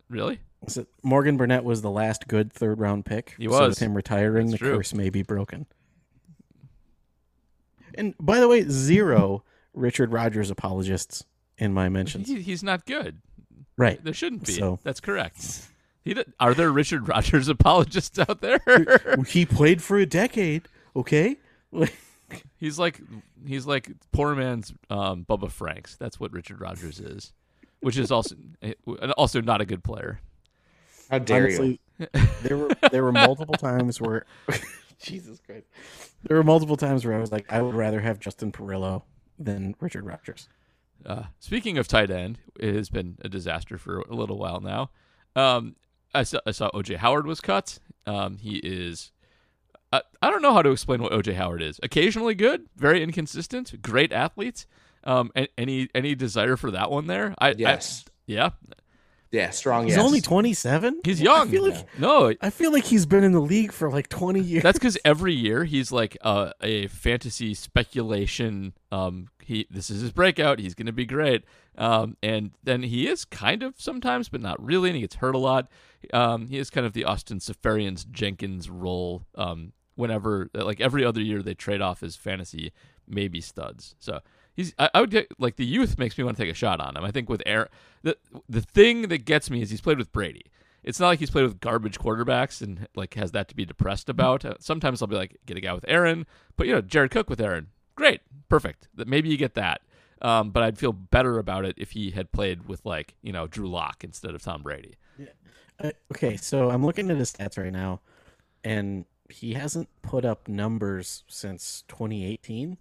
[0.10, 0.39] Really?
[0.67, 3.36] So Morgan Burnett was the last good third round pick.
[3.38, 3.70] He So was.
[3.70, 4.78] with him retiring, That's the true.
[4.78, 5.67] curse may be broken.
[7.94, 9.44] And by the way, zero
[9.76, 11.24] Richard Rodgers apologists
[11.60, 12.28] in my mentions.
[12.28, 13.22] He, he's not good.
[13.78, 14.04] Right.
[14.04, 14.54] There shouldn't be.
[14.54, 15.67] So- That's correct.
[16.04, 18.60] He, d- are there Richard Rodgers apologists out there?
[19.28, 20.68] he played for a decade.
[20.96, 21.38] Okay.
[22.58, 23.02] he's like
[23.46, 25.96] he's like poor man's um, Bubba Franks.
[25.96, 27.34] That's what Richard Rodgers is,
[27.82, 28.36] which is also
[29.18, 30.20] also not a good player.
[31.10, 31.80] How dare Honestly,
[32.44, 34.26] there were there were multiple times where
[35.02, 35.68] Jesus Christ.
[36.24, 39.04] There were multiple times where I was like, I would rather have Justin Perillo
[39.40, 40.48] than Richard Rogers.
[41.06, 44.92] Uh, speaking of tight end, it has been a disaster for a little while now.
[45.36, 45.76] Um,
[46.13, 47.80] I saw I saw OJ Howard was cut.
[48.06, 49.12] Um, he is.
[49.93, 51.80] I, I don't know how to explain what OJ Howard is.
[51.84, 54.65] Occasionally good, very inconsistent, great athlete.
[55.04, 57.34] Um, any any desire for that one there?
[57.39, 58.06] I I- Yes.
[58.28, 58.52] yeah,
[59.32, 59.86] Yeah, strong.
[59.86, 60.06] He's yes.
[60.06, 61.02] only 27.
[61.04, 61.47] he's young.
[61.47, 64.39] I feel like no, I feel like he's been in the league for like 20
[64.39, 64.63] years.
[64.63, 68.74] That's because every year he's like uh, a fantasy speculation.
[68.91, 70.60] Um, he this is his breakout.
[70.60, 71.43] He's going to be great.
[71.78, 74.90] Um, and then he is kind of sometimes, but not really.
[74.90, 75.70] And he gets hurt a lot.
[76.14, 79.24] Um, he is kind of the Austin Seferian-Jenkins role.
[79.36, 82.72] Um, whenever like every other year they trade off his fantasy
[83.08, 83.96] maybe studs.
[84.00, 84.20] So
[84.54, 86.80] he's I, I would get like the youth makes me want to take a shot
[86.80, 87.04] on him.
[87.04, 87.70] I think with Aaron,
[88.02, 88.18] the
[88.50, 90.46] the thing that gets me is he's played with Brady.
[90.84, 94.10] It's not like he's played with garbage quarterbacks and like has that to be depressed
[94.10, 94.44] about.
[94.44, 96.26] Uh, Sometimes I'll be like, get a guy with Aaron,
[96.58, 98.88] but you know, Jared Cook with Aaron, great, perfect.
[98.96, 99.82] That maybe you get that.
[100.22, 103.48] Um, but I'd feel better about it if he had played with like you know
[103.48, 104.96] Drew Lock instead of Tom Brady.
[105.80, 108.02] Uh, okay, so I'm looking at his stats right now,
[108.64, 112.78] and he hasn't put up numbers since 2018.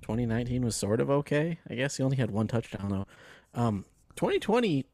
[0.00, 1.58] 2019 was sort of okay.
[1.68, 3.06] I guess he only had one touchdown though.
[3.60, 3.84] Um,
[4.16, 4.86] 2020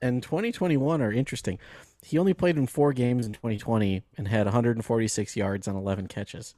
[0.00, 1.58] and 2021 are interesting.
[2.02, 6.54] He only played in four games in 2020 and had 146 yards on 11 catches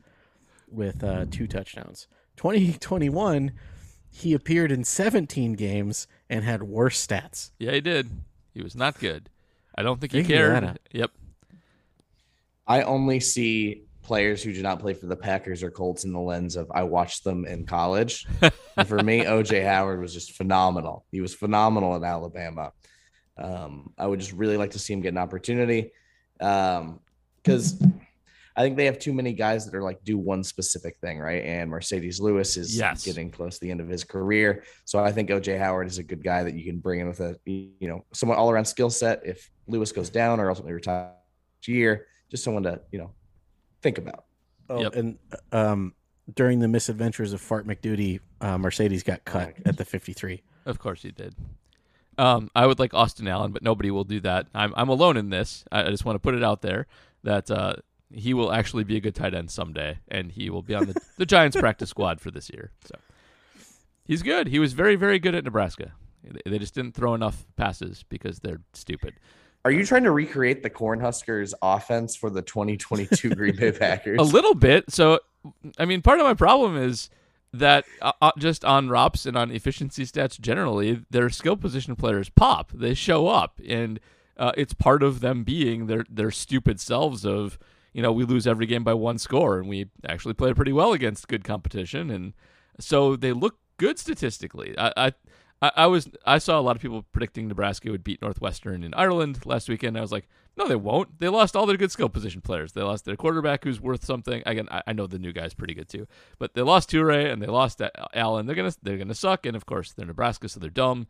[0.70, 2.06] with uh, two touchdowns.
[2.36, 3.52] 2021,
[4.10, 7.50] he appeared in 17 games and had worse stats.
[7.58, 8.10] Yeah, he did.
[8.52, 9.30] He was not good.
[9.76, 10.64] I don't think he Figure that cared.
[10.70, 10.78] out.
[10.92, 11.10] Yep.
[12.66, 16.20] I only see players who do not play for the Packers or Colts in the
[16.20, 18.26] lens of I watched them in college.
[18.76, 21.04] and for me, OJ Howard was just phenomenal.
[21.10, 22.72] He was phenomenal in Alabama.
[23.38, 25.92] Um, I would just really like to see him get an opportunity
[26.38, 27.80] because
[28.60, 31.42] I think they have too many guys that are like do one specific thing, right?
[31.44, 33.04] And Marcedes Lewis is Yes.
[33.06, 36.02] getting close to the end of his career, so I think OJ Howard is a
[36.02, 38.90] good guy that you can bring in with a you know somewhat all around skill
[38.90, 39.22] set.
[39.24, 41.14] If Lewis goes down or ultimately retires
[41.66, 43.12] year, just someone to you know
[43.80, 44.24] think about.
[44.68, 44.94] Oh, Yep.
[44.96, 45.18] and
[45.52, 45.94] um,
[46.34, 50.42] during the misadventures of Fart McDuty, uh, Marcedes got cut at the 53.
[50.66, 51.34] Of course he did.
[52.18, 54.48] Um, I would like Austin Allen, but nobody will do that.
[54.54, 55.64] I'm I'm alone in this.
[55.72, 56.86] I, I just want to put it out there
[57.22, 57.76] that uh,
[58.12, 61.00] he will actually be a good tight end someday, and he will be on the,
[61.16, 62.72] the Giants practice squad for this year.
[62.84, 62.94] So
[64.04, 64.48] he's good.
[64.48, 65.92] He was very very good at Nebraska.
[66.44, 69.14] They just didn't throw enough passes because they're stupid.
[69.64, 74.18] Are you trying to recreate the Cornhuskers offense for the 2022 Green Bay Packers?
[74.18, 74.90] A little bit.
[74.90, 75.20] So,
[75.78, 77.10] I mean, part of my problem is
[77.52, 82.30] that uh, uh, just on ROPS and on efficiency stats generally, their skill position players
[82.30, 82.70] pop.
[82.72, 84.00] They show up, and
[84.36, 87.58] uh, it's part of them being their their stupid selves of
[87.92, 90.92] you know we lose every game by one score, and we actually play pretty well
[90.92, 92.34] against good competition, and
[92.78, 94.74] so they look good statistically.
[94.78, 95.12] I, I
[95.62, 99.44] I, was I saw a lot of people predicting Nebraska would beat Northwestern in Ireland
[99.44, 99.98] last weekend.
[99.98, 100.26] I was like,
[100.56, 101.20] no, they won't.
[101.20, 102.72] They lost all their good skill position players.
[102.72, 104.42] They lost their quarterback, who's worth something.
[104.46, 106.06] Again, I, I know the new guy's pretty good too,
[106.38, 107.82] but they lost Toure and they lost
[108.14, 108.46] Allen.
[108.46, 111.06] They're gonna they're gonna suck, and of course they're Nebraska, so they're dumb,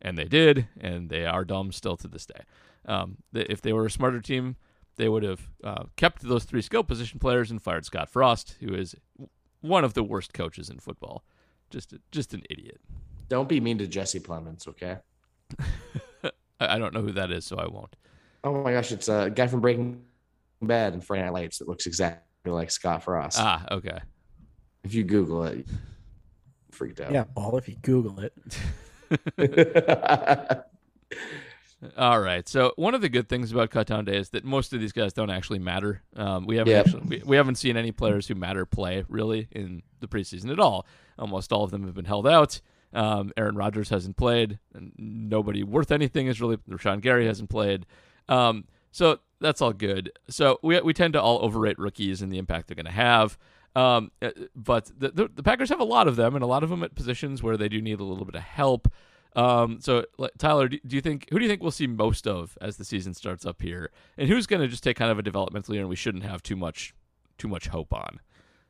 [0.00, 2.42] and they did, and they are dumb still to this day.
[2.86, 4.56] Um, if they were a smarter team,
[4.98, 8.74] they would have uh, kept those three skill position players and fired Scott Frost, who
[8.74, 8.94] is
[9.60, 11.24] one of the worst coaches in football.
[11.70, 12.80] Just just an idiot.
[13.28, 14.98] Don't be mean to Jesse Plemons, okay?
[16.60, 17.94] I don't know who that is, so I won't.
[18.42, 20.02] Oh my gosh, it's a guy from Breaking
[20.60, 23.38] Bad and Friday Night Lights that looks exactly like Scott Frost.
[23.38, 23.98] Ah, okay.
[24.82, 25.66] If you Google it,
[26.70, 27.12] freaked out.
[27.12, 28.32] Yeah, all If you Google it.
[31.96, 32.48] All right.
[32.48, 35.12] So one of the good things about Cutdown Day is that most of these guys
[35.12, 36.02] don't actually matter.
[36.16, 36.86] Um, we haven't Yep.
[36.86, 40.58] actually we, we haven't seen any players who matter play really in the preseason at
[40.58, 40.86] all.
[41.18, 42.60] Almost all of them have been held out.
[42.92, 46.56] Um, Aaron Rodgers hasn't played, and nobody worth anything is really.
[46.68, 47.84] Rashan Gary hasn't played.
[48.28, 50.10] Um, so that's all good.
[50.30, 53.38] So we we tend to all overrate rookies and the impact they're going to have.
[53.76, 56.64] Um, uh, but the, the the Packers have a lot of them, and a lot
[56.64, 58.88] of them at positions where they do need a little bit of help.
[59.36, 60.04] Um, so
[60.38, 62.84] Tyler, do, do you think who do you think we'll see most of as the
[62.84, 65.82] season starts up here, and who's going to just take kind of a developmental year
[65.82, 66.94] and we shouldn't have too much
[67.36, 68.20] too much hope on?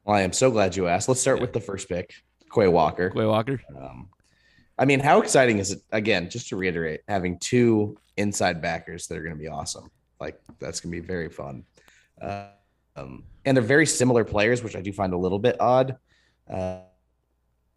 [0.05, 1.09] Well, I am so glad you asked.
[1.09, 2.15] Let's start with the first pick,
[2.55, 3.11] Quay Walker.
[3.11, 3.61] Quay Walker.
[3.77, 4.09] Um,
[4.79, 5.83] I mean, how exciting is it?
[5.93, 9.91] Again, just to reiterate, having two inside backers that are going to be awesome.
[10.21, 11.65] Like that's going to be very fun.
[12.21, 12.49] Uh,
[12.97, 15.97] um, and they're very similar players, which I do find a little bit odd.
[16.51, 16.81] Uh,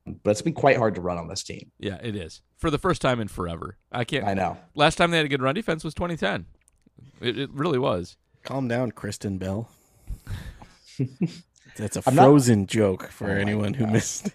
[0.06, 1.72] but it's been quite hard to run on this team.
[1.80, 3.78] Yeah, it is for the first time in forever.
[3.92, 4.26] I can't.
[4.26, 4.58] I know.
[4.76, 6.46] Last time they had a good run defense was 2010.
[7.20, 8.18] It, it really was.
[8.44, 9.70] Calm down, Kristen Bell.
[11.78, 14.28] That's a I'm not- frozen joke for Oh anyone who missed.
[14.28, 14.34] it.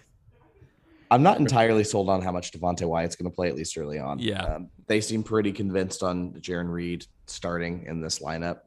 [1.09, 3.97] I'm not entirely sold on how much Devonte Wyatt's going to play, at least early
[3.97, 4.19] on.
[4.19, 4.43] Yeah.
[4.43, 8.59] Um, they seem pretty convinced on Jarran Reed starting in this lineup.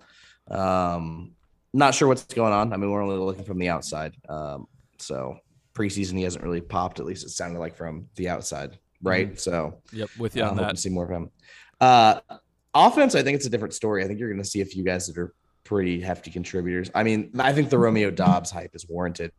[0.51, 1.33] Um,
[1.75, 2.73] not sure what's going on.
[2.73, 4.15] I mean, we're only looking from the outside.
[4.27, 4.67] Um,
[4.99, 5.37] so
[5.75, 7.01] preseason, he hasn't really popped.
[7.01, 9.39] At least it sounded like from the outside, right?
[9.39, 10.79] So Yep, with you uh, on that.
[10.79, 11.31] see more of him.
[11.81, 12.21] Uh,
[12.75, 14.05] offense, I think it's a different story.
[14.05, 16.91] I think you're going to see a few guys that are pretty hefty contributors.
[16.95, 19.33] I mean, I think the Romeo Doubs hype is warranted.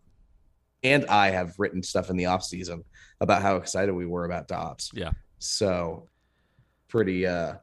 [0.83, 2.83] And I have written stuff in the offseason
[3.19, 4.89] about how excited we were about Doubs.
[4.93, 5.11] Yeah.
[5.37, 6.07] So
[6.87, 7.53] pretty uh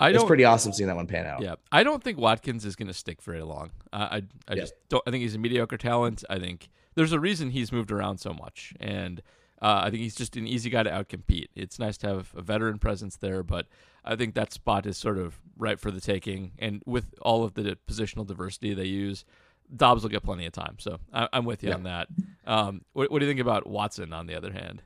[0.00, 1.42] I it's pretty awesome seeing that one pan out.
[1.42, 3.70] Yeah, I don't think Watkins is going to stick very long.
[3.92, 4.54] I I, I Yeah.
[4.56, 5.02] just don't.
[5.06, 6.24] I think he's a mediocre talent.
[6.28, 9.22] I think there's a reason he's moved around so much, and
[9.60, 11.48] uh, I think he's just an easy guy to outcompete.
[11.54, 13.66] It's nice to have a veteran presence there, but
[14.04, 16.52] I think that spot is sort of right for the taking.
[16.58, 19.24] And with all of the positional diversity they use,
[19.74, 20.76] Doubs will get plenty of time.
[20.80, 21.76] So I, I'm with you Yeah.
[21.76, 22.08] on that.
[22.44, 24.12] Um, what, what do you think about Watson?
[24.12, 24.82] On the other hand,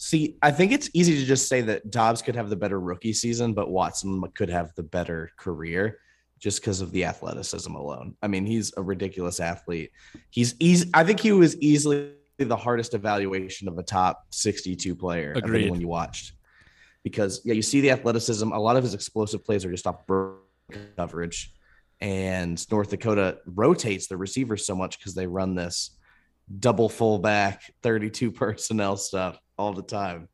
[0.00, 3.12] See, I think it's easy to just say that Doubs could have the better rookie
[3.12, 5.98] season, but Watson could have the better career
[6.38, 8.14] just because of the athleticism alone.
[8.22, 9.90] I mean, he's a ridiculous athlete.
[10.30, 10.90] He's easy.
[10.94, 15.62] I think he was easily the hardest evaluation of a top 62 player Agreed.
[15.62, 16.32] anyone you watched.
[17.02, 18.52] Because yeah, you see the athleticism.
[18.52, 20.04] A lot of his explosive plays are just off
[20.96, 21.54] coverage,
[22.00, 25.96] and North Dakota rotates the receivers so much because they run this
[26.58, 30.28] double fullback 32 personnel stuff all the time.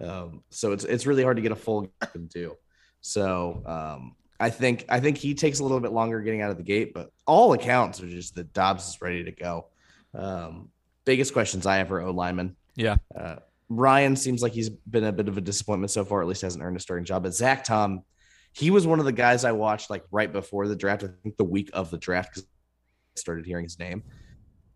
[0.00, 2.56] Um, so it's it's really hard to get a full game too.
[3.00, 6.56] So um, I think I think he takes a little bit longer getting out of
[6.56, 9.66] the gate, but all accounts are just that Doubs is ready to go.
[10.14, 10.70] Um,
[11.04, 12.56] biggest questions I have for O lineman.
[12.74, 13.36] yeah, Uh,
[13.70, 16.64] Rhyan seems like he's been a bit of a disappointment so far, at least hasn't
[16.64, 17.22] earned a starting job.
[17.22, 18.02] But Zach Tom,
[18.52, 21.04] he was one of the guys I watched like right before the draft.
[21.04, 22.44] I think the week of the draft because
[23.16, 24.02] I started hearing his name.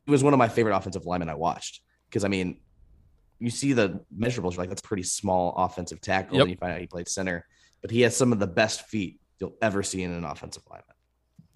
[0.04, 2.60] He was one of my favorite offensive linemen I watched because I mean,
[3.40, 6.42] you see the measurables, you're like that's a pretty small offensive tackle, Yep.
[6.42, 7.46] and you find out he played center,
[7.82, 10.94] but he has some of the best feet you'll ever see in an offensive lineman.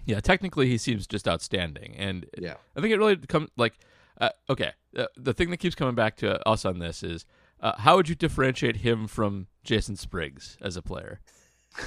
[0.04, 0.20] yeah.
[0.20, 2.54] Technically, he seems just outstanding, and Yeah.
[2.76, 3.74] I think it really comes like
[4.20, 7.24] uh, okay, uh, the thing that keeps coming back to us on this is
[7.60, 11.20] uh, how would you differentiate him from Jason Spriggs as a player?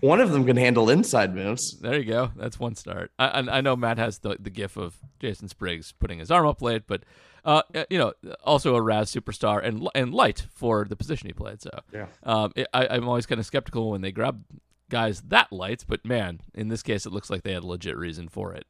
[0.00, 1.78] One of them can handle inside moves.
[1.80, 2.30] There you go.
[2.36, 3.10] That's one start.
[3.18, 6.46] I, I, I know Matt has the, the gif of Jason Spriggs putting his arm
[6.46, 7.04] up late, but
[7.44, 8.12] uh, you know,
[8.44, 11.62] also a RAS superstar and and light for the position he played.
[11.62, 12.06] So Yeah.
[12.24, 14.44] um, it, I, I'm always kind of skeptical when they grab
[14.90, 17.96] guys that light, but man, in this case, it looks like they had a legit
[17.96, 18.66] reason for it.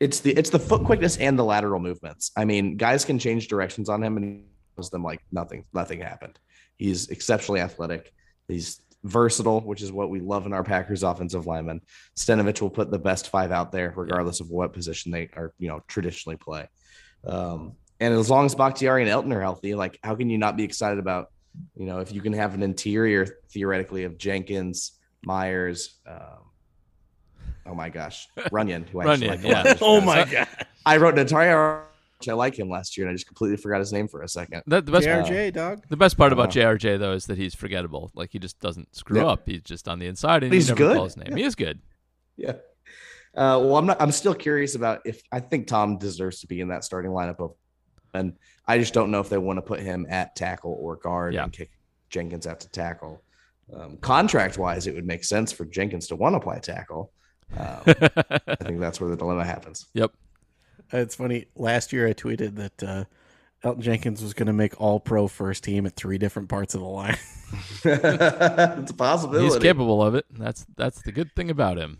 [0.00, 2.30] It's the it's the foot quickness and the lateral movements.
[2.36, 4.42] I mean, guys can change directions on him and he
[4.76, 5.64] does them like nothing.
[5.72, 6.38] Nothing happened.
[6.76, 8.12] He's exceptionally athletic.
[8.48, 11.80] He's versatile, which is what we love in our Packers offensive linemen.
[12.16, 15.68] Stenavich will put the best five out there, regardless of what position they are, you
[15.68, 16.68] know, traditionally play.
[17.26, 20.56] Um, and as long as Bakhtiari and Elgton are healthy, like how can you not
[20.56, 21.30] be excited about,
[21.74, 24.92] you know, if you can have an interior theoretically of Jenkins,
[25.24, 26.50] Myers, um,
[27.64, 29.74] oh my gosh, Runyan, who I actually Runyan, like yeah.
[29.80, 30.48] Oh my god.
[30.86, 31.95] I wrote Natalia, which
[32.28, 34.62] I like him last year, and I just completely forgot his name for a second.
[34.66, 35.82] The, the best JRJ dog.
[35.90, 38.10] the best part about JRJ though is that he's forgettable.
[38.14, 39.26] Like he just doesn't screw Yeah.
[39.26, 39.42] up.
[39.46, 40.96] He's just on the inside and He's you never good.
[40.96, 41.36] call his name.
[41.36, 41.80] He is good.
[42.36, 42.52] Yeah.
[43.34, 44.00] Uh, well, I'm not.
[44.00, 47.38] I'm still curious about if I think Tom deserves to be in that starting lineup
[47.38, 47.54] of,
[48.14, 48.32] and
[48.66, 51.44] I just don't know if they want to put him at tackle or guard Yeah.
[51.44, 51.70] and kick
[52.08, 53.22] Jenkins out to tackle.
[53.74, 57.12] Um, contract wise, it would make sense for Jenkins to want to play tackle.
[57.58, 59.86] Um, I think that's where the dilemma happens.
[59.92, 60.12] Yep.
[60.92, 61.46] Uh, It's funny.
[61.56, 63.04] Last year, I tweeted that uh,
[63.64, 66.80] Elgton Jenkins was going to make All Pro first team at three different parts of
[66.80, 67.16] the line.
[67.84, 69.44] it's a possibility.
[69.44, 70.26] He's capable of it.
[70.30, 71.98] That's that's the good thing about him.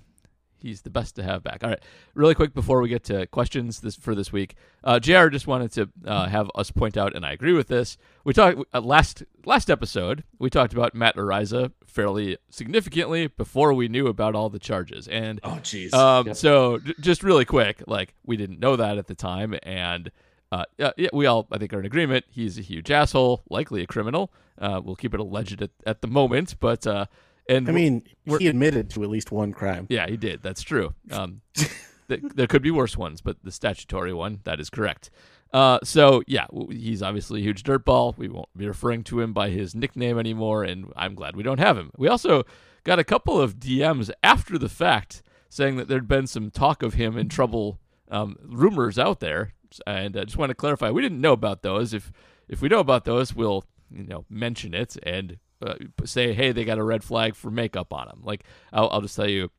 [0.59, 1.63] He's the best to have back.
[1.63, 1.83] All right,
[2.15, 5.29] really quick before we get to questions this for this week, uh, Jr.
[5.29, 7.97] just wanted to uh, have us point out, and I agree with this.
[8.25, 10.25] We talked uh, last last episode.
[10.39, 15.41] We talked about Matt Araiza fairly significantly before we knew about all the charges, and
[15.45, 15.93] Oh, jeez.
[15.95, 16.37] um, Yep.
[16.37, 20.11] so j- just really quick, like we didn't know that at the time, and
[20.53, 22.25] uh, yeah, yeah, we all I think are in agreement.
[22.31, 24.33] He's a huge asshole, likely a criminal.
[24.59, 27.07] Uh, we'll keep it alleged at, at the moment, but uh,
[27.49, 28.03] and I mean,
[28.39, 29.87] he admitted to at least one crime.
[29.89, 30.43] yeah, he did.
[30.43, 30.95] That's true.
[31.13, 31.71] Um, th-
[32.09, 35.11] there could be worse ones, but the statutory one that is correct.
[35.53, 38.17] Uh, so yeah, he's obviously a huge dirtball.
[38.19, 41.61] We won't be referring to him by his nickname anymore, and I'm glad we don't
[41.61, 41.91] have him.
[41.97, 42.45] We also
[42.85, 46.95] got a couple of DMs after the fact saying that there'd been some talk of
[46.95, 47.79] him in trouble,
[48.11, 49.55] um, rumors out there,
[49.87, 51.95] and I just want to clarify we didn't know about those.
[51.95, 52.13] If
[52.49, 56.65] if we know about those, we'll you know mention it and uh, say, hey, they
[56.65, 58.21] got a red flag for makeup on him.
[58.23, 59.51] Like I'll, I'll just tell you,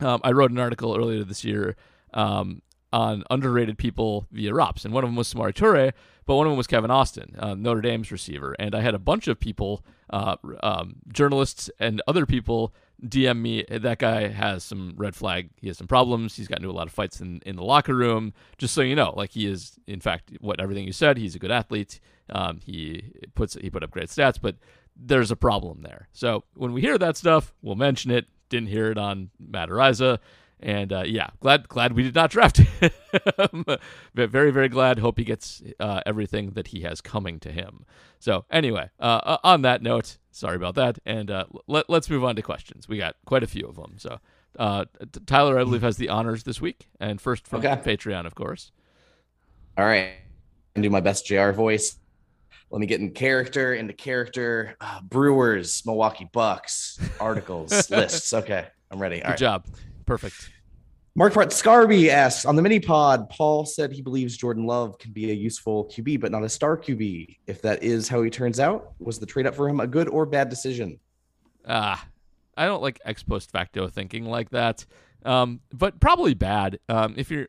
[0.00, 1.76] um, I wrote an article earlier this year
[2.12, 5.92] um, on underrated people via ROPS, and one of them was Samori Toure,
[6.26, 8.54] but one of them was Kevin Austin, uh, Notre Dame's receiver.
[8.58, 13.64] And I had a bunch of people, uh, um, journalists and other people, DM me.
[13.70, 15.50] That guy has some red flag.
[15.56, 16.36] He has some problems.
[16.36, 18.32] He's gotten into a lot of fights in, in the locker room.
[18.58, 21.16] Just so you know, like he is, in fact, what everything you said.
[21.16, 22.00] He's a good athlete.
[22.30, 24.56] Um, he puts he put up great stats, but
[24.98, 26.08] there's a problem there.
[26.12, 28.26] So when we hear that stuff, we'll mention it.
[28.48, 30.18] Didn't hear it on Matt Araiza.
[30.58, 33.64] And uh, yeah, glad glad we did not draft him.
[34.14, 34.98] Very very glad.
[34.98, 37.84] Hope he gets uh, everything that he has coming to him.
[38.20, 42.24] So anyway, uh, uh, on that note, sorry about that, and uh, let, let's move
[42.24, 42.88] on to questions.
[42.88, 43.96] We got quite a few of them.
[43.98, 44.18] So
[44.58, 44.86] uh,
[45.26, 47.76] Tyler, I believe, has the honors this week, and first from Okay.
[47.84, 48.72] Patreon, of course.
[49.76, 50.14] All right.
[50.74, 51.96] And do my best JR voice.
[52.70, 54.76] Let me get in character, into character.
[54.80, 58.32] Uh, Brewers, Milwaukee Bucks, articles, lists.
[58.32, 58.66] Okay.
[58.90, 59.16] I'm ready.
[59.22, 59.38] All Good right.
[59.38, 59.66] job.
[60.04, 60.50] Perfect.
[61.14, 65.12] Mark Pratt Scarby asks on the mini pod, Paul said he believes Jordan Love can
[65.12, 67.38] be a useful QB, but not a star QB.
[67.46, 70.08] If that is how he turns out, was the trade up for him a good
[70.08, 71.00] or bad decision?
[71.66, 72.06] Ah,
[72.56, 74.84] I don't like ex post facto thinking like that.
[75.24, 76.78] Um, but probably bad.
[76.88, 77.48] Um, if you're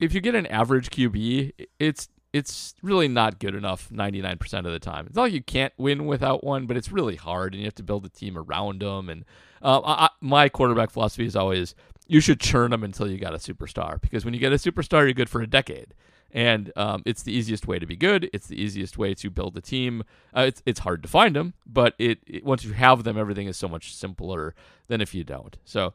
[0.00, 4.78] if you get an average QB, it's it's really not good enough 99% of the
[4.78, 5.06] time.
[5.06, 7.74] It's not like you can't win without one, but it's really hard, and you have
[7.76, 9.08] to build a team around them.
[9.08, 9.24] And
[9.62, 11.74] uh, I, my quarterback philosophy is always
[12.06, 15.02] you should churn them until you got a superstar, because when you get a superstar,
[15.02, 15.94] you're good for a decade.
[16.32, 18.30] And um, it's the easiest way to be good.
[18.32, 20.04] It's the easiest way to build a team.
[20.36, 23.48] Uh, it's it's hard to find them, but it, it once you have them, everything
[23.48, 24.54] is so much simpler
[24.86, 25.56] than if you don't.
[25.64, 25.94] So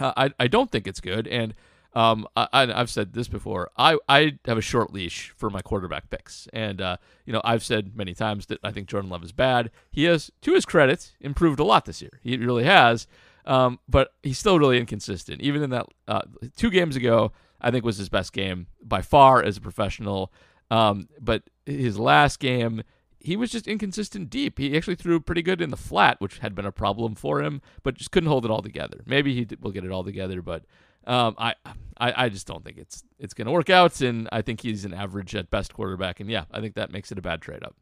[0.00, 1.54] uh, I I don't think it's good, and
[1.92, 3.70] um I, I've said this before.
[3.76, 7.64] I I have a short leash for my quarterback picks, and uh you know I've
[7.64, 9.70] said many times that I think Jordan Love is bad.
[9.90, 12.20] He has, to his credit, improved a lot this year.
[12.22, 13.06] He really has,
[13.44, 15.40] um, but he's still really inconsistent.
[15.40, 16.22] Even in that uh,
[16.56, 20.32] two games ago, I think was his best game by far as a professional.
[20.70, 22.82] Um, but his last game,
[23.18, 24.58] he was just inconsistent deep.
[24.58, 27.60] He actually threw pretty good in the flat, which had been a problem for him,
[27.82, 29.02] but just couldn't hold it all together.
[29.04, 30.64] Maybe he will get it all together, but
[31.06, 31.54] Um, I,
[31.98, 34.84] I I just don't think it's it's going to work out, and I think he's
[34.84, 37.62] an average at best quarterback, and yeah, I think that makes it a bad trade
[37.62, 37.74] up.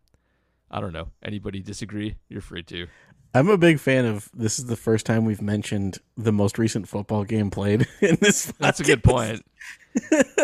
[0.71, 1.09] I don't know.
[1.23, 2.16] Anybody disagree?
[2.29, 2.87] You're free to.
[3.35, 6.89] I'm a big fan of this is the first time we've mentioned the most recent
[6.89, 8.47] football game played in this.
[8.59, 9.45] That's a good point.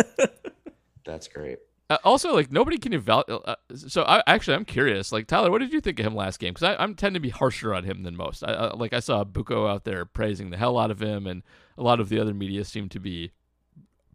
[1.04, 1.58] That's great.
[1.90, 3.42] Uh, also, like nobody can evaluate.
[3.44, 5.12] Uh, so, I actually I'm curious.
[5.12, 6.54] Like Tyler, what did you think of him last game?
[6.54, 8.42] Because I'm tend to be harsher on him than most.
[8.42, 11.42] I, uh, like I saw Buko out there praising the hell out of him, and
[11.76, 13.32] a lot of the other media seemed to be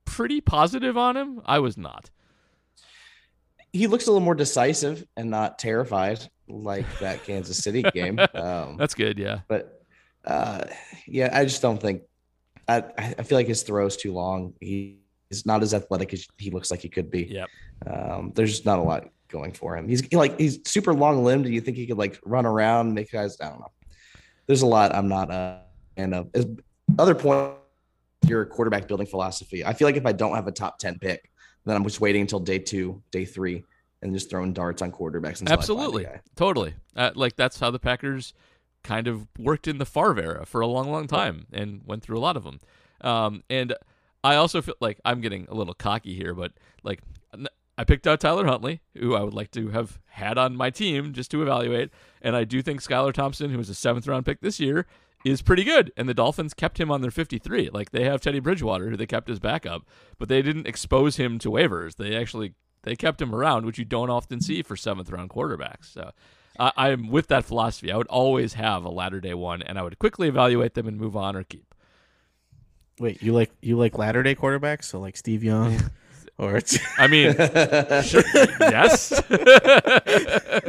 [0.06, 1.42] pretty positive on him.
[1.46, 2.10] I was not.
[3.72, 8.20] He looks a little more decisive and not terrified like that Kansas City game.
[8.34, 9.20] Um, That's good.
[9.20, 9.42] Yeah.
[9.48, 9.84] but
[10.26, 10.66] uh,
[11.06, 12.02] yeah, I just don't think.
[12.68, 14.54] I I feel like his throw's too long.
[14.60, 15.00] He
[15.32, 17.24] is not as athletic as he looks like he could be.
[17.24, 17.50] Yep.
[17.88, 19.88] Um, there's just not a lot going for him.
[19.88, 21.46] He's like he's super long limbed.
[21.46, 23.40] Do you think he could like run around, and make guys?
[23.42, 23.72] I don't know.
[24.48, 25.62] There's a lot I'm not a
[25.96, 26.30] fan of.
[26.34, 26.48] As,
[26.98, 27.54] other point,
[28.26, 29.64] your quarterback building philosophy.
[29.64, 31.30] I feel like if I don't have a top ten pick,
[31.66, 33.64] then I'm just waiting until day two, day three,
[34.02, 35.42] and just throwing darts on quarterbacks.
[35.42, 36.08] Until I find Absolutely.
[36.36, 36.74] Totally.
[36.96, 38.34] Uh, like that's how the Packers
[38.84, 42.18] kind of worked in the Favre era for a long, long time and went through
[42.18, 42.60] a lot of them.
[43.02, 43.76] Um, and
[44.24, 46.52] I also feel like I'm getting a little cocky here, but
[46.84, 47.02] like
[47.78, 51.14] I picked out Tyler Huntley, who I would like to have had on my team
[51.14, 51.92] just to evaluate.
[52.22, 54.86] And I do think Skylar Thompson, who was a seventh round pick this year,
[55.24, 55.94] is pretty good.
[55.96, 57.70] And the Dolphins kept him on their 53.
[57.72, 59.84] Like they have Teddy Bridgewater, who they kept as backup,
[60.18, 61.96] but they didn't expose him to waivers.
[61.96, 62.54] They actually
[62.84, 65.86] they kept him around, which you don't often see for seventh round quarterbacks.
[65.94, 66.12] So
[66.60, 67.94] I, I'm with that philosophy.
[67.94, 70.98] I would always have a latter day one, and I would quickly evaluate them and
[70.98, 71.69] move on or keep.
[73.00, 74.84] Wait, you like you like latter day quarterbacks?
[74.86, 75.80] So like Steve Young,
[76.38, 77.34] or it's I mean,
[78.04, 78.24] sure,
[78.60, 79.22] yes.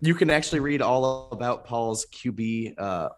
[0.00, 3.08] you can actually read all about Paul's QB uh,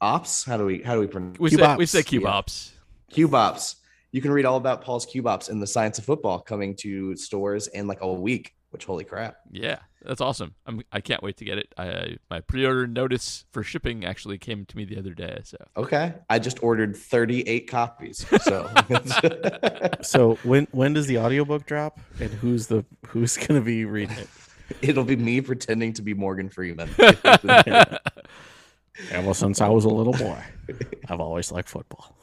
[0.00, 0.44] ops.
[0.44, 1.90] How do we how do we pronounce we Cube say we ops.
[1.90, 2.28] say cube Yeah.
[2.30, 2.72] ops.
[3.10, 3.76] Cube ops?
[4.12, 7.16] You can read all about Paul's Cube ops in the Science of Football coming to
[7.16, 8.54] stores in like a week.
[8.74, 9.36] Which holy crap!
[9.52, 10.56] Yeah, that's awesome.
[10.66, 11.72] I'm I can't wait to get it.
[11.78, 15.42] I my pre-order notice for shipping actually came to me the other day.
[15.44, 18.26] So Okay, I just ordered 38 copies.
[18.42, 18.68] So
[20.02, 22.00] so when when does the audiobook drop?
[22.18, 24.28] And who's the who's gonna be reading it?
[24.82, 26.90] it'll be me pretending to be Morgan Freeman.
[26.98, 28.00] Ever
[29.34, 30.42] since I was a little boy,
[31.08, 32.16] I've always liked football.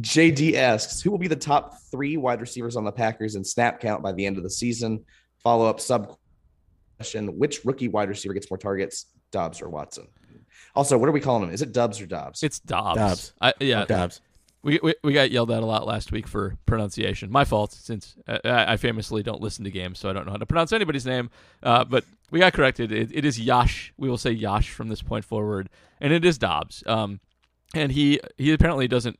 [0.00, 3.80] JD asks, who will be the top three wide receivers on the Packers in snap
[3.80, 5.04] count by the end of the season?
[5.42, 6.16] Follow up sub
[6.96, 10.08] question: Which rookie wide receiver gets more targets, Doubs or Watson?
[10.74, 11.54] Also, what are we calling him?
[11.54, 12.42] Is it Dubs or Dobbs?
[12.42, 12.98] it's Dobbs.
[12.98, 13.32] Dobbs.
[13.40, 14.20] I, yeah, Dobbs.
[14.62, 17.30] We, we we got yelled at a lot last week for pronunciation.
[17.30, 20.32] My fault, since uh, I I famously don't listen to games, so I don't know
[20.32, 21.30] how to pronounce anybody's name.
[21.62, 22.90] Uh, but we got corrected.
[22.90, 23.92] It, it is Yash.
[23.98, 25.68] We will say Yash from this point forward,
[26.00, 26.82] and it is Dobbs.
[26.86, 27.20] Um,
[27.74, 29.18] and he he apparently doesn't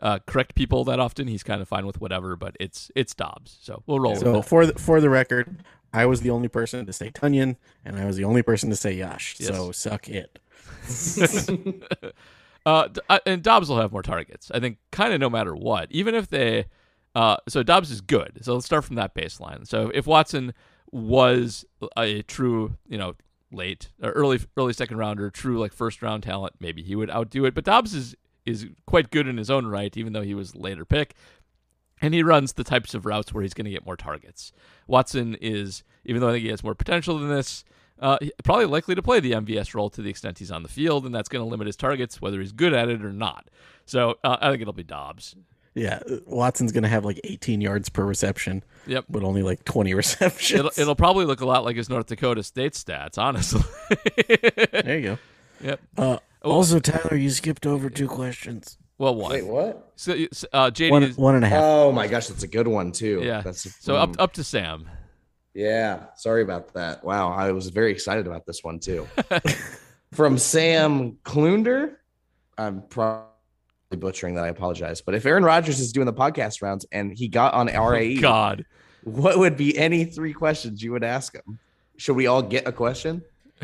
[0.00, 1.28] uh, correct people that often.
[1.28, 3.58] He's kind of fine with whatever, but it's it's Dobbs.
[3.62, 6.92] So we'll roll So for the, for the record, I was the only person to
[6.92, 9.36] say Tunyon, and I was the only person to say Yash.
[9.38, 9.48] Yes.
[9.48, 10.38] So suck it.
[12.66, 14.50] Uh, uh, and Doubs will have more targets.
[14.52, 15.86] I think, kind of no matter what.
[15.92, 16.66] Even if they,
[17.14, 18.40] uh, so Doubs is good.
[18.42, 19.68] So let's start from that baseline.
[19.68, 20.52] So if Watson
[20.90, 21.64] was
[21.96, 23.14] a true, you know,
[23.52, 27.44] late or early, early second rounder, true like first round talent, maybe he would outdo
[27.44, 27.54] it.
[27.54, 28.16] But Doubs is
[28.46, 31.14] is quite good in his own right, even though he was later pick.
[32.00, 34.52] And he runs the types of routes where he's going to get more targets.
[34.86, 37.64] Watson is, even though I think he has more potential than this,
[37.98, 41.06] uh, probably likely to play the MVS role to the extent he's on the field,
[41.06, 43.48] and that's going to limit his targets, whether he's good at it or not.
[43.86, 45.34] So uh, I think it'll be Doubs.
[45.74, 49.04] Yeah, Watson's gonna have like 18 yards per reception, Yep.
[49.10, 50.58] but only like 20 receptions.
[50.58, 53.60] It'll, it'll probably look a lot like his North Dakota State stats, honestly.
[54.72, 55.18] there you go.
[55.62, 55.80] yep.
[55.98, 58.78] Uh, also, Tyler, you skipped over two questions.
[58.98, 59.32] Well, one.
[59.32, 59.92] Wait, what?
[59.96, 61.62] So, uh, JD One, is, one and a half.
[61.62, 63.20] Oh my gosh, that's a good one too.
[63.22, 63.42] yeah.
[63.42, 64.88] That's so up mm, up to Sam.
[65.52, 67.02] Yeah, sorry about that.
[67.04, 69.06] Wow, I was very excited about this one too.
[70.12, 71.96] From Sam Klunder,
[72.56, 73.26] I'm probably
[73.98, 74.44] butchering that.
[74.44, 75.00] I apologize.
[75.02, 78.20] But if Aaron Rodgers is doing the podcast rounds and he got on RAE, Oh,
[78.20, 78.64] God.
[79.04, 81.58] what would be any three questions you would ask him?
[81.98, 83.22] Should we all get a question?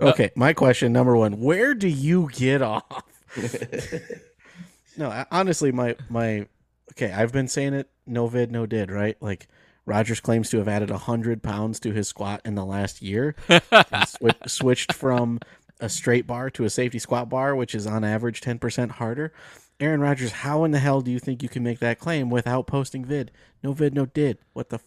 [0.00, 3.02] Uh, okay, my question number one: Where do you get off?
[4.96, 6.46] no, honestly, my my
[6.92, 7.88] okay, I've been saying it.
[8.06, 8.90] No vid, no did.
[8.90, 9.16] Right?
[9.20, 9.48] Like
[9.86, 13.34] Rodgers claims to have added hundred pounds to his squat in the last year.
[13.48, 15.40] swi- switched from
[15.80, 19.32] a straight bar to a safety squat bar, which is on average ten percent harder.
[19.80, 22.68] Aaron Rodgers, how in the hell do you think you can make that claim without
[22.68, 23.32] posting vid?
[23.64, 24.38] No vid, no did.
[24.52, 24.84] What the f-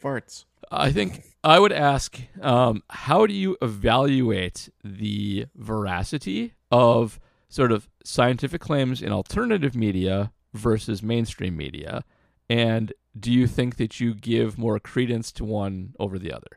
[0.00, 0.44] farts?
[0.70, 7.20] I think I would ask, um, how do you evaluate the veracity of
[7.50, 12.02] sort of scientific claims in alternative media versus mainstream media?
[12.48, 16.48] And do you think that you give more credence to one over the other?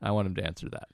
[0.00, 0.86] I want him to answer that.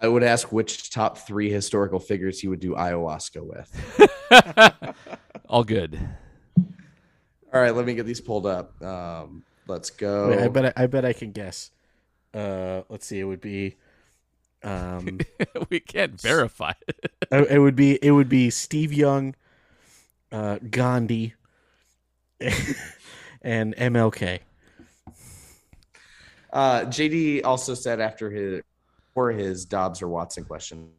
[0.00, 4.96] I would ask which top three historical figures he would do ayahuasca with.
[5.48, 6.00] All good.
[7.54, 8.82] All right, let me get these pulled up.
[8.82, 10.30] Um, let's go.
[10.30, 11.70] Wait, I bet I, I bet I can guess.
[12.34, 13.20] Uh, let's see.
[13.20, 13.76] It would be.
[14.64, 15.18] Um,
[15.70, 17.10] we can't verify it.
[17.30, 19.34] it it would be it would be Steve Young,
[20.30, 21.34] uh, Gandhi,
[23.42, 24.40] and MLK.
[26.52, 28.62] Uh, JD also said after his
[29.14, 30.90] or his Doubs or Watson question.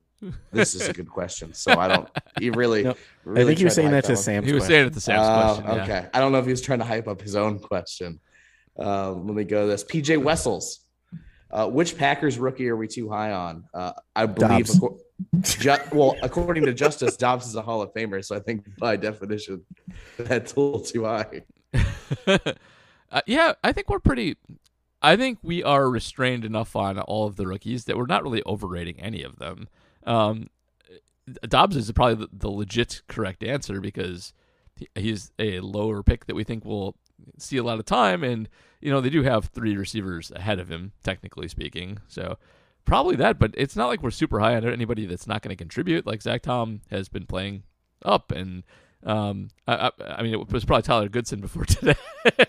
[0.51, 1.53] This is a good question.
[1.53, 2.09] So I don't.
[2.39, 2.83] He really.
[2.83, 4.19] No, really I think he was saying that to up.
[4.19, 4.47] Sam's.
[4.47, 5.75] He was saying it the Sam's Oh, question.
[5.75, 5.83] yeah.
[5.83, 6.09] okay.
[6.13, 8.19] I don't know if he was trying to hype up his own question.
[8.77, 9.83] Um, let me go to this.
[9.83, 10.79] PJ Wessels.
[11.53, 13.63] Uh, which Packers rookie are we too high on?
[13.75, 14.65] Uh, I believe.
[14.65, 15.59] Doubs.
[15.59, 18.95] Ju- well, according to Justis, Doubs is a Hall of Famer, so I think by
[18.95, 19.63] definition
[20.17, 21.43] that's a little too high.
[22.27, 24.35] uh, yeah, I think we're pretty.
[24.99, 28.41] I think we are restrained enough on all of the rookies that we're not really
[28.47, 29.67] overrating any of them.
[30.07, 30.47] Um,
[31.47, 34.33] Doubs is probably the, the legit correct answer because
[34.75, 36.95] he- he's a lower pick that we think will
[37.37, 38.49] see a lot of time, and
[38.81, 41.99] you know they do have three receivers ahead of him, technically speaking.
[42.07, 42.37] So
[42.85, 45.61] probably that, but it's not like we're super high on anybody that's not going to
[45.61, 46.05] contribute.
[46.05, 47.63] Like Zach Tom has been playing
[48.03, 48.63] up, and
[49.05, 51.95] um, I, I, I mean it was probably Tyler Goodson before today,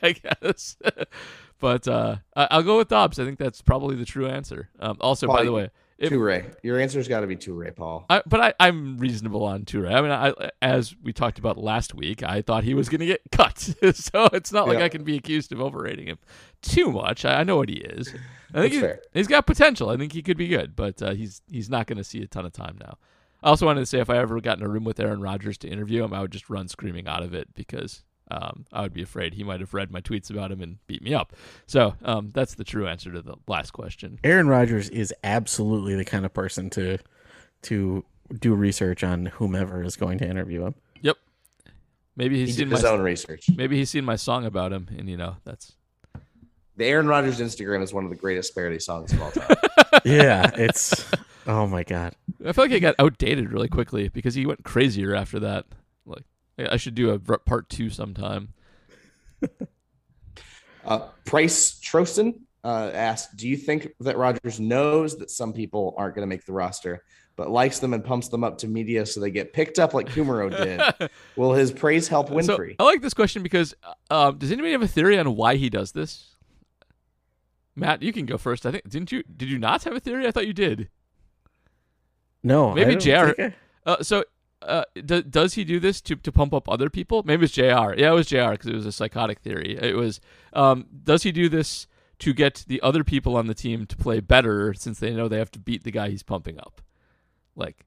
[0.02, 0.76] I guess.
[1.60, 3.18] but uh, I, I'll go with Doubs.
[3.18, 4.70] I think that's probably the true answer.
[4.80, 5.70] Um, also, by the way,
[6.02, 6.54] Toure.
[6.62, 8.04] Your answer's got to be Toure, Paul.
[8.10, 9.92] I, but I, I'm reasonable on Toure.
[9.92, 13.06] I mean, I, as we talked about last week, I thought he was going to
[13.06, 13.58] get cut,
[13.94, 14.84] so it's not like Yeah.
[14.84, 16.18] I can be accused of overrating him
[16.62, 17.24] too much.
[17.24, 18.08] I, I know what he is.
[18.08, 19.00] I think That's he, fair.
[19.12, 19.90] he's got potential.
[19.90, 22.26] I think he could be good, but uh, he's he's not going to see a
[22.26, 22.98] ton of time now.
[23.42, 25.58] I also wanted to say if I ever got in a room with Aaron Rodgers
[25.58, 28.94] to interview him, I would just run screaming out of it because um, I would
[28.94, 31.34] be afraid he might have read my tweets about him and beat me up.
[31.66, 34.18] So um, that's the true answer to the last question.
[34.24, 36.98] Aaron Rodgers is absolutely the kind of person to
[37.62, 38.04] to
[38.40, 40.74] do research on whomever is going to interview him.
[41.02, 41.16] Yep.
[42.16, 43.46] Maybe he's did seen his my own research.
[43.56, 45.72] maybe he's seen my song about him, and you know that's
[46.76, 49.56] The Aaron Rodgers Instagram is one of the greatest parody songs of all time.
[50.04, 51.08] Yeah, it's
[51.46, 52.16] oh my god.
[52.44, 55.66] I feel like it got outdated really quickly because he went crazier after that.
[56.58, 58.52] Like I I should do a part two sometime.
[60.84, 66.14] Uh, Price Trosten uh, asked, "Do you think that Rodgers knows that some people aren't
[66.14, 67.02] going to make the roster,
[67.36, 70.08] but likes them and pumps them up to media so they get picked up like
[70.08, 71.10] Kumerow did?
[71.36, 73.74] Will his praise help So Winfree?" I like this question because
[74.10, 76.36] uh, um, does anybody have a theory on why he does this?
[77.74, 78.66] Matt, you can go first.
[78.66, 79.22] I think didn't you?
[79.22, 80.26] Did you not have a theory?
[80.26, 80.90] I thought you did.
[82.42, 83.42] No, Maybe don't JR.
[83.42, 83.54] I-
[83.86, 84.24] Uh, so,
[84.66, 87.22] uh, do, does he do this to, to pump up other people?
[87.24, 87.62] Maybe it's Jr.
[87.96, 88.50] Yeah, it was Jr.
[88.52, 89.76] because it was a psychotic theory.
[89.80, 90.20] It was.
[90.52, 91.86] Um, does he do this
[92.20, 95.38] to get the other people on the team to play better since they know they
[95.38, 96.80] have to beat the guy he's pumping up?
[97.56, 97.84] Like,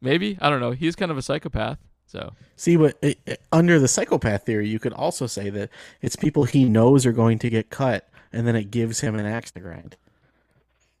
[0.00, 0.72] maybe I don't know.
[0.72, 1.78] He's kind of a psychopath.
[2.06, 5.70] So See, but uh, uh, under the psychopath theory, you could also say that
[6.00, 9.26] it's people he knows are going to get cut, and then it gives him an
[9.26, 9.96] axe to grind.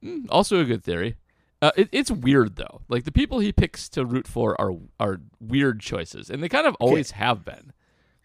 [0.02, 1.16] mm, also a good theory.
[1.62, 2.82] Uh, it, it's weird though.
[2.88, 6.66] Like the people he picks to root for are are weird choices, and they kind
[6.66, 7.72] of always have been.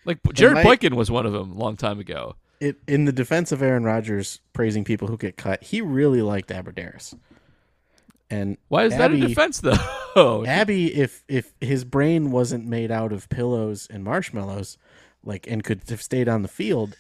[0.06, 2.36] Like Jared my- Boykin was one of them a long time ago.
[2.60, 6.50] It, in the defense of Aaron Rodgers praising people who get cut, he really liked
[6.50, 7.18] Abbrederis.
[8.30, 10.46] And Why is that a defense though?
[10.46, 14.78] Abby, if if his brain wasn't made out of pillows and marshmallows,
[15.24, 16.96] like and could have stayed on the field,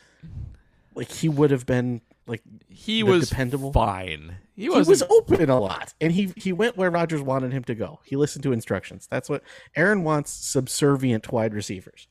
[0.95, 3.73] like he would have been like he was dependable.
[3.73, 4.37] fine.
[4.55, 7.75] He he wasn't open a lot, and he he went where Rodgers wanted him to
[7.75, 7.99] go.
[8.05, 9.07] He listened to instructions.
[9.09, 9.43] That's what
[9.75, 12.07] Aaron wants: subservient wide receivers.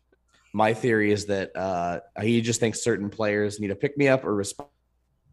[0.53, 4.25] My theory is that uh, he just thinks certain players need a pick me up
[4.25, 4.71] or respond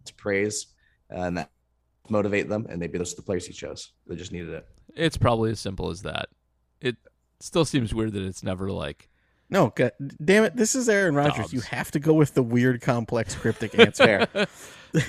[0.06, 0.68] to praise,
[1.10, 1.50] and that
[2.10, 2.68] motivate them.
[2.70, 3.92] And maybe those are the players he chose.
[4.08, 4.68] They just needed it.
[4.96, 6.30] It's probably as simple as that.
[6.80, 6.98] It
[7.40, 9.10] still seems weird that it's never like
[9.50, 9.92] No, God,
[10.24, 10.56] damn it!
[10.56, 11.38] This is Aaron Rodgers.
[11.38, 11.54] Doubs.
[11.54, 14.28] You have to go with the weird, complex, cryptic answer.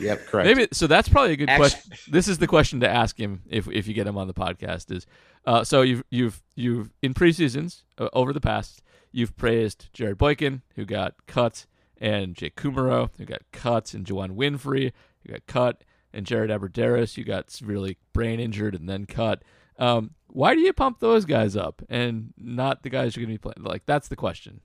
[0.01, 0.47] Yep, correct.
[0.47, 0.69] maybe.
[0.73, 1.93] So that's probably a good Actu- question.
[2.09, 4.91] This is the question to ask him if if you get him on the podcast.
[4.91, 5.07] Is
[5.45, 8.83] uh, so you've you've you've in preseasons uh, over the past
[9.13, 11.67] you've praised Jarrett Boykin who got cut
[11.99, 14.93] and Jake Kumerow who got cut and Juwann Winfree
[15.25, 19.43] who got cut and Jared Abbrederis who got severely brain injured and then cut.
[19.79, 23.41] Um, why do you pump those guys up and not the guys you're going to
[23.41, 23.67] be playing?
[23.67, 24.61] Like that's the question.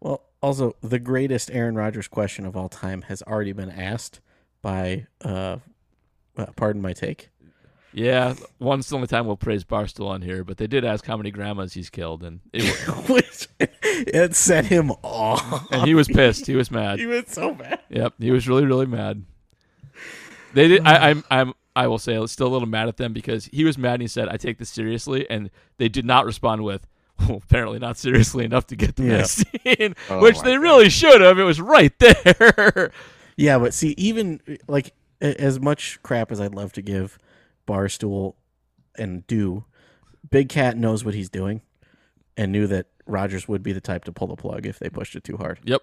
[0.00, 4.20] Well, also the greatest Aaron Rodgers question of all time has already been asked
[4.60, 5.58] by, uh,
[6.36, 7.30] uh, pardon my take.
[7.96, 11.16] Yeah, once the only time we'll praise Barstool on here, but they did ask how
[11.16, 12.64] many grandmas he's killed, and it,
[13.08, 15.70] Which it set him off.
[15.70, 16.44] and he was pissed.
[16.46, 16.98] He was mad.
[17.04, 17.78] He was so mad.
[17.90, 19.24] Yep, he was really really mad.
[20.54, 20.84] They did.
[20.84, 23.76] I, I'm I'm I will say still a little mad at them because he was
[23.76, 26.86] mad and he said I take this seriously, and they did not respond with.
[27.28, 29.18] Well, apparently not seriously enough to get the Yeah.
[29.18, 31.38] vaccine, Oh which my they really should have.
[31.38, 32.90] It was right there.
[33.36, 37.18] Yeah, but see, even like as much crap as I'd love to give
[37.68, 38.34] Barstool
[38.98, 39.64] and do,
[40.28, 41.60] Big Cat knows what he's doing,
[42.36, 45.14] and knew that Rodgers would be the type to pull the plug if they pushed
[45.16, 45.60] it too hard.
[45.64, 45.82] yep.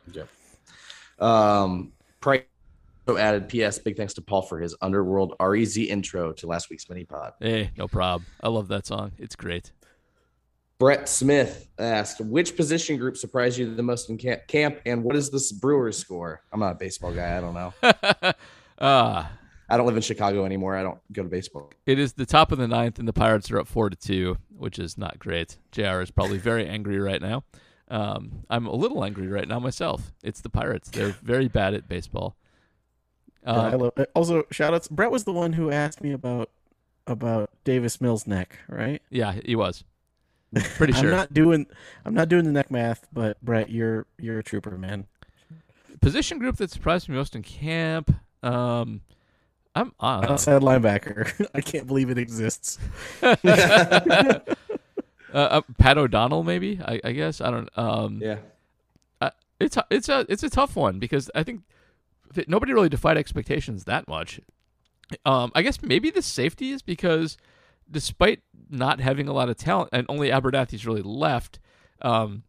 [1.19, 2.43] Um, Price
[3.17, 3.79] added PS.
[3.79, 7.33] Big thanks to Paul for his Underworld REZ intro to last week's mini pod.
[7.39, 8.23] Hey, no prob.
[8.41, 9.11] I love that song.
[9.17, 9.71] It's great.
[10.79, 15.15] Brett Smith asked, which position group surprised you the most in camp, camp and what
[15.15, 16.41] is this Brewers score?
[16.51, 17.37] I'm not a baseball guy.
[17.37, 17.73] I don't know.
[18.79, 19.25] uh,
[19.69, 20.75] I don't live in Chicago anymore.
[20.75, 21.71] I don't go to baseball.
[21.85, 24.37] it is the top of the ninth, and the Pirates are up four to two,
[24.49, 25.59] which is not great.
[25.71, 26.01] Jr.
[26.01, 27.43] is probably very angry right now.
[27.87, 30.11] Um, I'm a little angry right now myself.
[30.23, 30.89] It's the Pirates.
[30.89, 32.35] They're very bad at baseball.
[33.45, 34.11] Yeah, I Uh, love it.
[34.13, 34.87] Also, shout outs.
[34.87, 36.49] Brett was the one who asked me about
[37.07, 39.01] about Davis Mills' neck, right?
[39.09, 39.83] yeah, he was.
[40.75, 41.09] Pretty sure.
[41.11, 41.65] I'm not doing
[42.05, 45.07] I'm not doing the neck math, but Brett, you're you're a trooper, man.
[46.01, 48.13] Position group that surprised me most in camp.
[48.43, 49.01] Um,
[49.75, 51.47] I'm uh, Outside linebacker.
[51.55, 52.77] I can't believe it exists.
[53.23, 53.35] uh,
[55.33, 56.79] uh, Pat O'Donnell, maybe.
[56.83, 57.69] I, I guess I don't.
[57.77, 58.37] Um, Yeah.
[59.59, 61.71] it's a, it's a it's a tough one because I think that
[62.47, 64.39] nobody really defied expectations that much.
[65.25, 67.37] Um, I guess maybe the safety is because
[67.89, 71.59] despite not having a lot of talent and only Abernathy's really left,
[72.01, 72.43] um,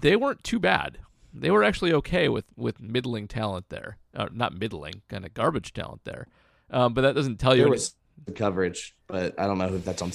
[0.00, 0.98] they weren't too bad.
[1.32, 5.72] They were actually okay with with middling talent there, uh, not middling, kind of garbage
[5.72, 6.26] talent there.
[6.70, 7.62] Um, but that doesn't tell you.
[7.62, 7.94] There any- was
[8.26, 10.12] good coverage, but I don't know if that's on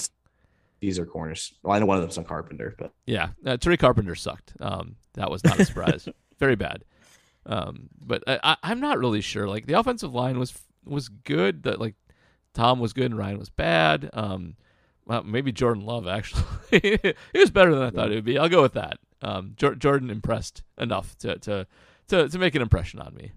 [0.80, 1.54] these are corners.
[1.62, 4.52] Well, I know one of them's on Carpenter, but Yeah, uh, Tariq Carpenter sucked.
[4.60, 6.08] Um, that was not a surprise.
[6.38, 6.84] Very bad.
[7.48, 9.48] Um, but I, I, I'm not really sure.
[9.48, 11.64] Like the offensive line was was good.
[11.64, 11.94] That like
[12.54, 14.10] Tom was good and Rhyan was bad.
[14.12, 14.56] Um,
[15.06, 16.44] well, maybe Jordan Love actually.
[16.70, 18.38] he was better than I thought it would be.
[18.38, 18.98] I'll go with that.
[19.22, 21.66] Um, Jor- Jordan impressed enough to, to
[22.08, 23.32] to to make an impression on me.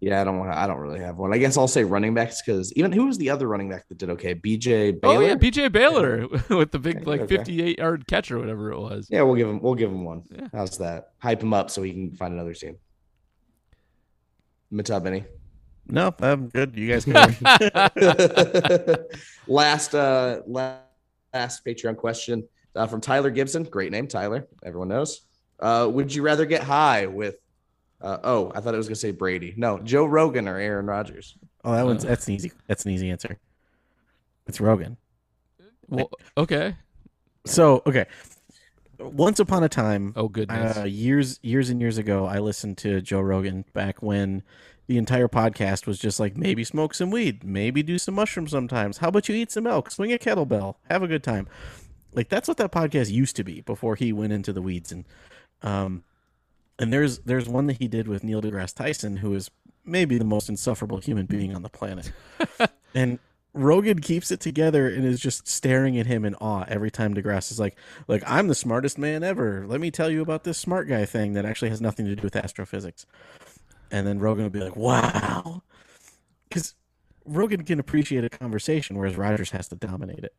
[0.00, 0.52] Yeah, I don't want.
[0.52, 1.34] I don't really have one.
[1.34, 3.98] I guess I'll say running backs because even who was the other running back that
[3.98, 4.34] did okay?
[4.34, 5.16] BJ Baylor.
[5.16, 7.36] Oh yeah, BJ Baylor with the big Okay, like okay.
[7.38, 9.08] 58 yard catch or whatever it was.
[9.10, 9.60] Yeah, we'll give him.
[9.60, 10.22] We'll give him one.
[10.30, 10.48] Yeah.
[10.52, 11.10] How's that?
[11.18, 12.76] Hype him up so he can find another team.
[14.72, 15.24] Matub, any?
[15.86, 16.76] No, I'm good.
[16.76, 17.14] You guys can
[19.48, 20.76] last, uh, la-
[21.32, 22.46] last Patreon question
[22.76, 23.64] uh, from Tyler Gibson.
[23.64, 24.46] Great name, Tyler.
[24.62, 25.22] Everyone knows.
[25.58, 27.36] Uh, would you rather get high with?
[28.00, 29.54] Uh, oh, I thought it was gonna say Brady.
[29.56, 31.36] No, Joe Rogan or Aaron Rodgers.
[31.64, 33.38] Oh, that one's that's an easy that's an easy answer.
[34.46, 34.96] It's Rogan.
[35.88, 36.76] Well, okay.
[37.44, 38.06] So okay.
[38.98, 40.76] Once upon a time, Oh goodness.
[40.76, 44.42] uh, years years and years ago, I listened to Joe Rogan back when
[44.86, 48.98] the entire podcast was just like maybe smoke some weed, maybe do some mushrooms sometimes.
[48.98, 51.46] How about you eat some elk, swing a kettlebell, have a good time.
[52.12, 55.04] Like that's what that podcast used to be before he went into the weeds and
[55.62, 56.04] um
[56.78, 59.50] and there's there's one that he did with Neil deGrasse Tyson who is
[59.84, 62.12] maybe the most insufferable human being on the planet.
[62.94, 63.18] and
[63.54, 67.50] Rogan keeps it together and is just staring at him in awe every time DeGrasse
[67.50, 67.76] is like,
[68.06, 69.66] like I'm the smartest man ever.
[69.66, 72.22] Let me tell you about this smart guy thing that actually has nothing to do
[72.22, 73.06] with astrophysics.
[73.90, 75.62] And then Rogan would be like, wow.
[76.48, 76.74] Because
[77.24, 80.34] Rogan can appreciate a conversation, whereas Rodgers has to dominate it.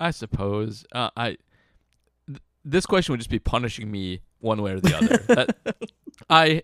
[0.00, 0.86] I suppose.
[0.92, 1.36] Uh, I
[2.64, 5.16] this question would just be punishing me one way or the other.
[5.34, 5.56] That-
[6.30, 6.62] I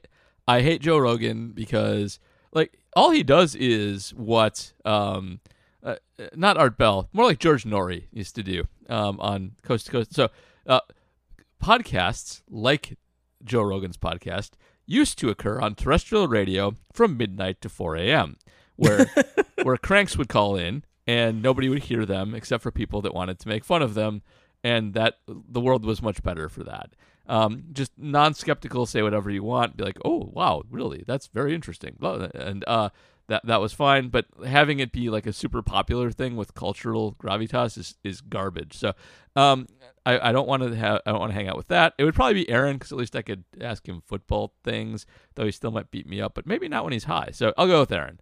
[0.48, 2.18] I hate Joe Rogan because
[2.52, 5.40] like all he does is what um
[5.82, 5.96] uh,
[6.34, 10.14] not Art Bell, more like George Noory used to do um on Coast to Coast.
[10.14, 10.28] So
[10.66, 10.80] uh,
[11.62, 12.98] podcasts like
[13.44, 14.50] Joe Rogan's podcast
[14.86, 18.36] used to occur on terrestrial radio from midnight to 4 a.m.
[18.76, 19.06] where
[19.62, 23.38] where cranks would call in and nobody would hear them except for people that wanted
[23.40, 24.22] to make fun of them
[24.66, 26.90] and that the world was much better for that
[27.28, 31.96] um, just non-skeptical say whatever you want be like oh wow really that's very interesting
[32.34, 32.88] and uh,
[33.28, 37.16] that that was fine but having it be like a super popular thing with cultural
[37.20, 38.92] gravitas is, is garbage so
[39.36, 39.66] um,
[40.06, 41.92] I, I don't want to have I don't want to hang out with that.
[41.98, 45.04] It would probably be Aaron because at least I could ask him football things,
[45.34, 47.30] though he still might beat me up, but maybe not when he's high.
[47.32, 48.20] So I'll go with Aaron.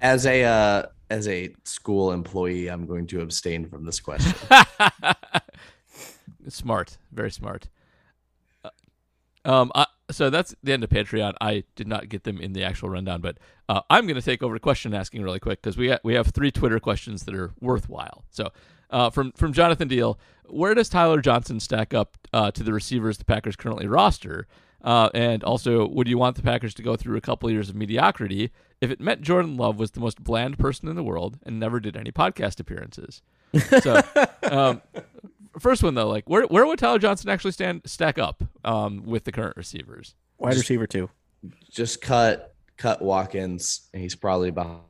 [0.00, 0.82] As a uh,
[1.14, 4.34] as a school employee, I'm going to abstain from this question.
[6.48, 7.68] smart, very smart.
[8.64, 8.70] Uh,
[9.44, 11.34] Um, I so that's the end of Patreon.
[11.40, 13.38] I did not get them in the actual rundown, but
[13.68, 16.28] uh, I'm going to take over question asking really quick because we ha- we have
[16.28, 18.24] three Twitter questions that are worthwhile.
[18.30, 18.50] So
[18.90, 23.18] uh, from from Jonathan Deal, where does Tyler Johnson stack up uh, to the receivers
[23.18, 24.46] the Packers currently roster?
[24.84, 27.74] Uh, and also, would you want the Packers to go through a couple years of
[27.74, 31.58] mediocrity if it meant Jordan Love was the most bland person in the world and
[31.58, 33.22] never did any podcast appearances?
[33.80, 34.02] So,
[34.50, 34.82] um,
[35.58, 39.24] first one though, like where where would Tyler Johnson actually stand stack up um, with
[39.24, 40.14] the current receivers?
[40.38, 41.08] Wide receiver two.
[41.70, 44.80] Just cut cut Watkins, and he's probably behind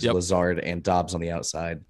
[0.00, 0.14] Yep.
[0.14, 1.84] Lazard and Doubs on the outside.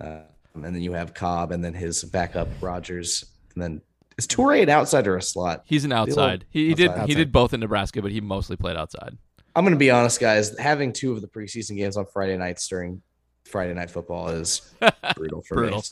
[0.00, 0.20] Uh,
[0.54, 3.24] and then you have Cobb, and then his backup Rodgers,
[3.54, 3.80] and then
[4.18, 5.62] is Toure an outside or a slot?
[5.64, 6.44] He's an outside.
[6.50, 7.08] He, he did outside.
[7.08, 9.16] he did both in Nebraska, but he mostly played outside.
[9.56, 10.56] I'm going to be honest, guys.
[10.58, 13.00] Having two of the preseason games on Friday nights during
[13.44, 14.72] Friday night football is
[15.16, 15.78] brutal for Brutal.
[15.78, 15.84] me.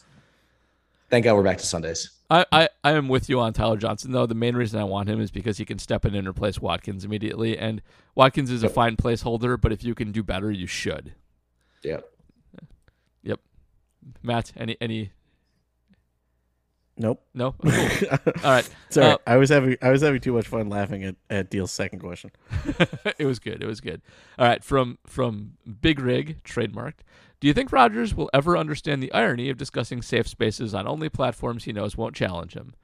[1.08, 2.10] Thank God we're back to Sundays.
[2.28, 4.26] I, I, I am with you on Tyler Johnson though.
[4.26, 7.04] The main reason I want him is because he can step in and replace Watkins
[7.04, 7.56] immediately.
[7.56, 7.80] And
[8.16, 11.14] Watkins is a fine placeholder, but if you can do better, you should.
[11.84, 12.08] Yep.
[13.22, 13.40] Yep.
[14.22, 15.12] Matt, any any
[16.98, 17.22] Nope.
[17.34, 17.52] no?
[17.62, 17.72] Cool.
[18.42, 18.68] All right.
[18.88, 21.72] Sorry, Uh, I was having I was having too much fun laughing at, at Deal's
[21.72, 22.30] second question.
[23.18, 23.62] it was good.
[23.62, 24.00] It was good.
[24.38, 27.00] All right, from from Big Rig trademarked.
[27.40, 31.10] Do you think Rodgers will ever understand the irony of discussing safe spaces on only
[31.10, 32.74] platforms he knows won't challenge him?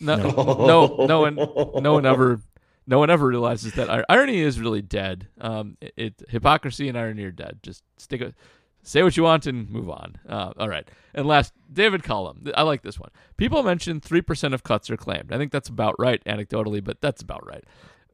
[0.00, 1.34] No, no, no, one,
[1.82, 2.40] no one ever,
[2.86, 5.28] no one ever realizes that irony is really dead.
[5.40, 7.60] Um, it, it hypocrisy and irony are dead.
[7.62, 8.34] Just stick a,
[8.82, 10.16] say what you want and move on.
[10.28, 10.88] Uh, all right.
[11.14, 12.50] And last, David Collum.
[12.54, 13.10] I like this one.
[13.36, 15.32] People mention three percent of cuts are claimed.
[15.32, 17.64] I think that's about right anecdotally, but that's about right.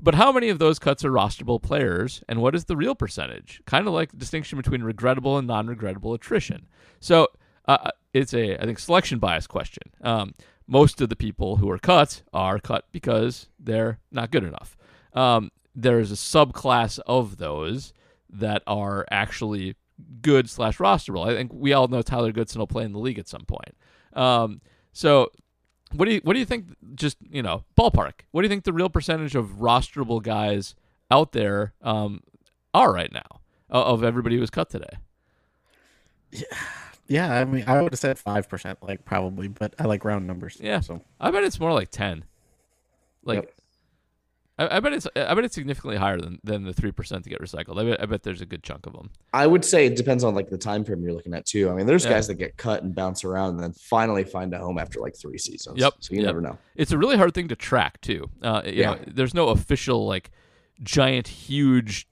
[0.01, 3.61] But how many of those cuts are rosterable players, and what is the real percentage?
[3.67, 6.69] Kind of like the distinction between regrettable and non-regrettable attrition.
[7.01, 7.29] So
[7.67, 9.83] uh, it's a, I think, selection bias question.
[10.03, 10.35] Um,
[10.69, 14.77] most of the people who are cut are cut because they're not good enough.
[15.15, 17.93] Um, there's a subclass of those
[18.31, 19.75] that are actually
[20.23, 21.29] good slash rosterable.
[21.29, 23.75] I think we all know Tyler Goodson will play in the league at some point.
[24.13, 24.61] Um,
[24.93, 25.31] so
[25.93, 26.67] what do you what do you think?
[26.95, 28.21] Just you know, ballpark.
[28.31, 30.75] What do you think the real percentage of rosterable guys
[31.11, 32.23] out there um,
[32.75, 33.41] are right now
[33.71, 34.99] uh, of everybody who was cut today?
[36.31, 36.43] Yeah,
[37.07, 40.27] Yeah, I mean, I would have said five percent, like probably, but I like round
[40.27, 40.59] numbers.
[40.61, 40.81] Yeah.
[40.81, 42.25] So I bet it's more like ten.
[43.25, 43.53] Like, Yep.
[44.59, 47.31] I, I bet it's I bet it's significantly higher than, than the three percent to
[47.31, 47.81] get recycled.
[47.81, 49.11] I bet I bet there's a good chunk of them.
[49.33, 51.71] I would say it depends on like the time frame you're looking at too.
[51.71, 52.11] I mean, there's Yeah.
[52.11, 55.17] guys that get cut and bounce around and then finally find a home after like
[55.17, 55.79] three seasons.
[55.79, 55.95] Yep.
[56.01, 56.27] So you Yep.
[56.27, 56.59] never know.
[56.75, 58.29] It's a really hard thing to track too.
[58.43, 58.95] Uh, you Yeah.
[58.95, 60.31] know, there's no official like
[60.83, 62.09] giant, huge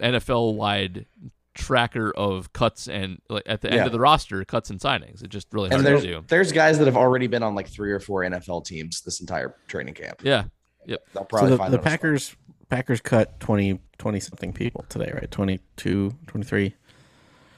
[0.00, 1.06] NFL wide
[1.54, 3.86] tracker of cuts and like at the end Yeah.
[3.86, 5.22] of the roster cuts and signings.
[5.22, 6.24] It just really hard And to do.
[6.28, 9.54] there's guys that have already been on like three or four NFL teams this entire
[9.66, 10.20] training camp.
[10.22, 10.44] Yeah.
[10.90, 11.06] Yep.
[11.14, 11.84] They'll so the, find the their spot.
[11.84, 12.36] Packers
[12.68, 15.30] Packers cut 20, 20 something people today, right?
[15.30, 16.74] 22, 23.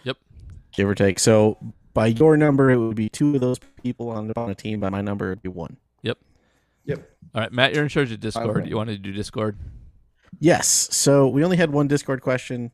[0.05, 0.17] Yep.
[0.73, 1.19] give or take.
[1.19, 1.59] So
[1.95, 4.81] by your number, it would be two of those people on, on a team.
[4.81, 5.77] By my number, it'd be one.
[6.03, 6.19] Yep.
[6.85, 7.11] Yep.
[7.35, 8.69] All right, Matt, you're in charge of Discord.
[8.69, 9.59] You want to do Discord?
[10.39, 10.89] Yes.
[10.93, 12.71] So we only had one Discord question.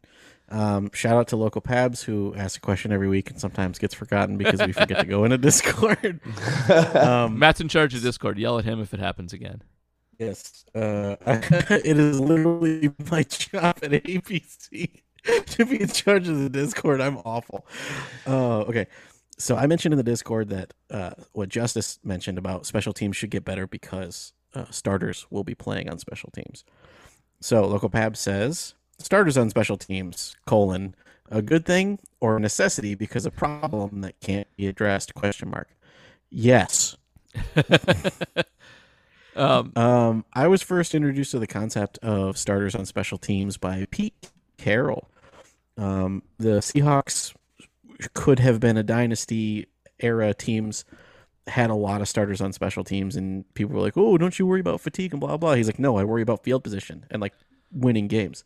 [0.48, 3.94] Um, shout out to local Pabs who asks a question every week and sometimes gets
[3.94, 6.20] forgotten because we forget to go into Discord.
[6.94, 8.38] Um, Matt's in charge of Discord.
[8.38, 9.62] Yell at him if it happens again.
[10.18, 15.02] Yes, uh, it is literally my job at ABC
[15.46, 17.00] to be in charge of the Discord.
[17.00, 17.64] I'm awful.
[18.26, 18.86] Uh, okay,
[19.38, 23.30] so I mentioned in the Discord that uh, what Justis mentioned about special teams should
[23.30, 26.64] get better because uh, starters will be playing on special teams.
[27.40, 30.96] So local Pab says starters on special teams colon
[31.30, 35.68] a good thing or a necessity because a problem that can't be addressed question mark.
[36.30, 36.96] Yes.
[39.38, 43.86] Um, Um, I was first introduced to the concept of starters on special teams by
[43.90, 45.08] Pete Carroll.
[45.76, 47.34] Um, the Seahawks
[48.14, 49.66] could have been a dynasty
[50.00, 50.84] era teams
[51.46, 54.46] had a lot of starters on special teams and people were like, "Oh, don't you
[54.46, 57.22] worry about fatigue and blah blah." He's like, "No, I worry about field position and
[57.22, 57.32] like
[57.72, 58.44] winning games."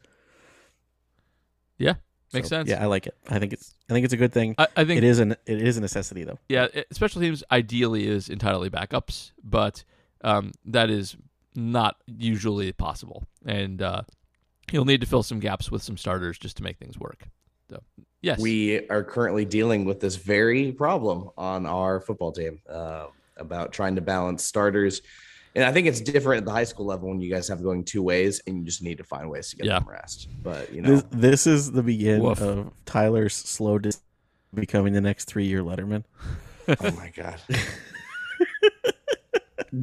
[1.79, 1.95] yeah,
[2.33, 2.69] makes So, sense.
[2.69, 3.17] Yeah, I like it.
[3.29, 4.55] I think it's I think it's a good thing.
[4.57, 6.39] I, I think it is an it is a necessity though.
[6.49, 9.85] Yeah, it, special teams ideally is entirely backups, but
[10.23, 11.17] um, that is
[11.55, 14.03] not usually possible, and uh,
[14.71, 17.25] you'll need to fill some gaps with some starters just to make things work.
[17.71, 17.81] So,
[18.21, 23.07] yes, We are currently dealing with this very problem on our football team uh,
[23.37, 25.01] about trying to balance starters.
[25.55, 27.85] And I think it's different at the high school level when you guys have going
[27.85, 29.79] two ways and you just need to find ways to get Yeah.
[29.81, 30.29] them rest.
[30.43, 32.41] But, you know, This, this is the beginning Woof.
[32.41, 34.01] of Tyler's slow dis-
[34.55, 36.05] becoming the next three year Letterman.
[36.69, 37.39] oh my God.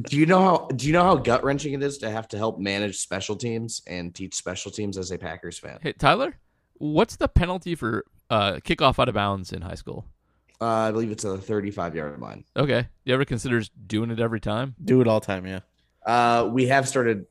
[0.02, 2.38] Do you know how do you know how gut wrenching it is to have to
[2.38, 5.78] help manage special teams and teach special teams as a Packers fan?
[5.82, 6.36] Hey, Tyler,
[6.74, 10.06] what's the penalty for uh, kickoff out of bounds in high school?
[10.60, 12.44] Uh, I believe it's a 35 yard line.
[12.56, 12.86] Okay.
[13.04, 14.76] You ever consider doing it every time?
[14.84, 15.60] Do it all time, yeah.
[16.06, 17.26] Uh, we have started.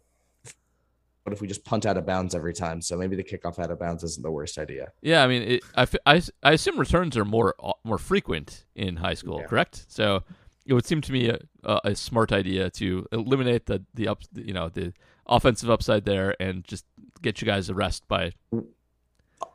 [1.23, 2.81] What if we just punt out of bounds every time?
[2.81, 4.91] So maybe the kickoff out of bounds isn't the worst idea.
[5.01, 5.63] Yeah, I mean, it,
[6.05, 9.45] I assume returns are more uh, more frequent in high school, Yeah.
[9.47, 9.85] correct?
[9.89, 10.23] So
[10.69, 14.21] it would seem to me a, a, a smart idea to eliminate the the up,
[14.35, 14.93] you know, the
[15.27, 16.85] offensive upside there and just
[17.21, 18.31] get you guys a rest by.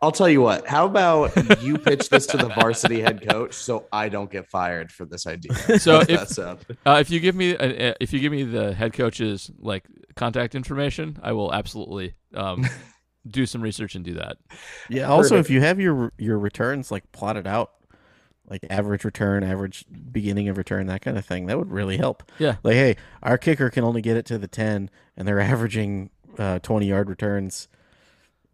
[0.00, 0.66] I'll tell you what.
[0.66, 4.90] How about you pitch this to the varsity head coach so I don't get fired
[4.90, 5.52] for this idea?
[5.78, 8.92] So if- Uh, if you give me a, a- if you give me the head
[8.94, 9.84] coach's like
[10.16, 12.66] contact information, I will absolutely um,
[13.28, 14.36] do some research and do that.
[14.88, 15.08] Yeah.
[15.08, 15.46] Also, Perfect.
[15.46, 17.72] if you have your your returns like plotted out,
[18.48, 22.22] like average return, average beginning of return, that kind of thing, that would really help.
[22.38, 22.56] Yeah.
[22.62, 26.58] Like, hey, our kicker can only get it to the ten, and they're averaging uh,
[26.60, 27.68] twenty yard returns.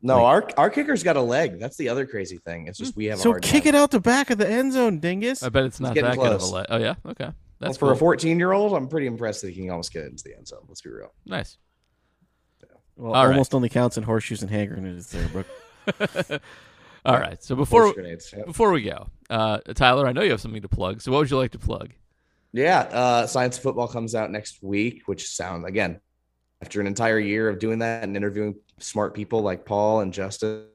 [0.02, 1.58] No, our our kicker's got a leg.
[1.58, 2.66] That's the other crazy thing.
[2.68, 3.74] It's just we have a So hard kick time.
[3.74, 5.42] it out the back of the end zone, dingus.
[5.42, 6.66] I bet it's not getting that good of a close.
[6.70, 9.60] Oh yeah, okay, Well, that's for a 14 year old, I'm pretty impressed that he
[9.60, 10.60] can almost get into the end zone.
[10.68, 11.12] Let's be real.
[11.26, 11.58] nice.
[12.96, 13.32] Well, All right.
[13.32, 15.46] almost only counts in horseshoes and hand grenades there, Brooke.
[17.04, 17.42] All right.
[17.42, 18.32] So before grenades.
[18.36, 18.46] Yep.
[18.46, 21.00] before we go, uh, Tyler, I know you have something to plug.
[21.00, 21.90] So what would you like to plug?
[22.52, 26.00] Yeah, uh, science of football comes out next week, which sound again
[26.60, 30.66] after an entire year of doing that and interviewing smart people like Paul and Justin.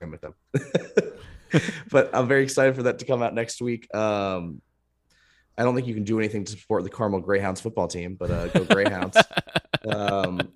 [0.00, 0.34] With them,
[1.90, 3.92] but I'm very excited for that to come out next week.
[3.92, 4.62] Um,
[5.58, 8.30] I don't think you can do anything to support the Carmel Greyhounds football team, but
[8.30, 9.16] uh, go Greyhounds!
[9.92, 10.52] um,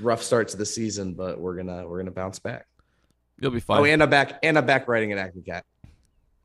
[0.00, 2.66] rough start to the season, but we're gonna we're gonna bounce back.
[3.44, 3.80] You'll be oh, fine.
[3.80, 5.66] Oh, and I'm back and I'm back writing an Acme Cat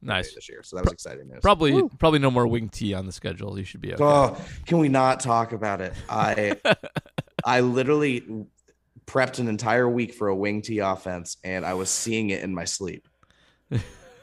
[0.02, 0.36] nice.
[0.36, 1.40] this year, so that was exciting news.
[1.42, 3.58] Probably probably no more wing T on the schedule.
[3.58, 4.04] You should be okay.
[4.04, 5.94] Oh, can we not talk about it?
[6.10, 6.58] I
[7.46, 8.46] I literally
[9.06, 12.54] prepped an entire week for a wing T offense, and I was seeing it in
[12.54, 13.08] my sleep.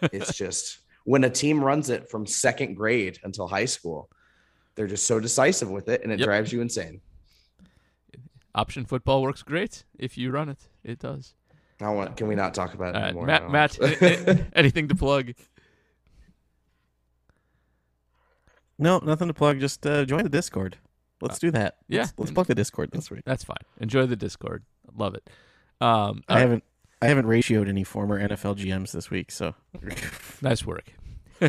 [0.02, 4.10] It's just when a team runs it from second grade until high school,
[4.74, 6.26] they're just so decisive with it, and it Yep.
[6.26, 7.00] drives you insane.
[8.54, 10.68] Option football works great if you run it.
[10.84, 11.32] It does.
[11.80, 12.16] I want.
[12.16, 13.26] Can we not talk about it All right, anymore?
[13.26, 13.50] Matt.
[13.50, 15.32] Matt, don't- a- a- anything to plug?
[18.78, 19.58] no, nothing to plug.
[19.60, 20.76] Just uh, join the Discord.
[21.20, 21.76] Let's do that.
[21.88, 22.00] yeah.
[22.00, 23.22] Let's, let's plug the Discord this week.
[23.24, 23.56] That's fine.
[23.80, 24.64] Enjoy the Discord.
[24.96, 25.28] Love it.
[25.80, 26.64] Um, I haven't
[27.00, 29.54] I haven't ratioed any former NFL GMs this week, so
[30.42, 30.92] Nice work.
[31.42, 31.48] All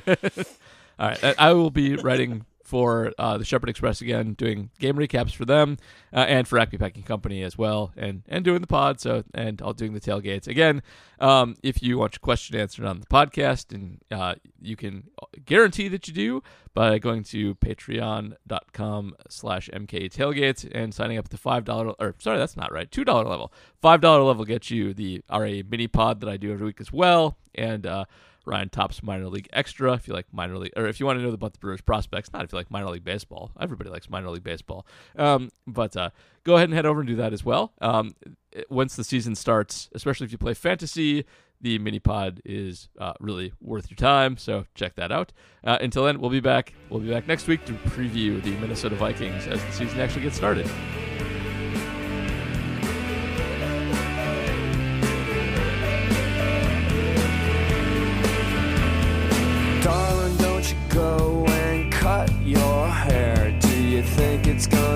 [0.99, 5.33] right, I- I will be writing for uh, the Shepherd Express again, doing game recaps
[5.33, 5.77] for them
[6.11, 8.99] uh, and for Acme Packing Company as well, and and doing the pod.
[8.99, 10.83] So and I'll doing the tailgates again.
[11.19, 15.03] Um, if you want your question answered on the podcast, and uh, you can
[15.45, 16.43] guarantee that you do
[16.73, 22.13] by going to patreon.com slash mk tailgates and signing up at the five dollar or
[22.19, 23.51] sorry that's not right two dollar level
[23.81, 26.93] five dollar level gets you the ra mini pod that i do every week as
[26.93, 28.05] well and uh
[28.47, 29.93] Ryan Top's minor league extra.
[29.93, 32.31] If you like minor league, or if you want to know about the Brewers prospects,
[32.31, 33.51] not if you like minor league baseball.
[33.59, 34.87] Everybody likes minor league baseball.
[35.17, 36.11] Um, but uh,
[36.43, 37.73] go ahead and head over and do that as well.
[37.81, 38.15] Um,
[38.69, 41.25] once the season starts, especially if you play fantasy,
[41.59, 44.37] the mini pod is uh, really worth your time.
[44.37, 45.33] So check that out.
[45.63, 46.73] Uh, until then, we'll be back.
[46.89, 50.37] We'll be back next week to preview the Minnesota Vikings as the season actually gets
[50.37, 50.69] started.
[64.57, 64.86] It's gone.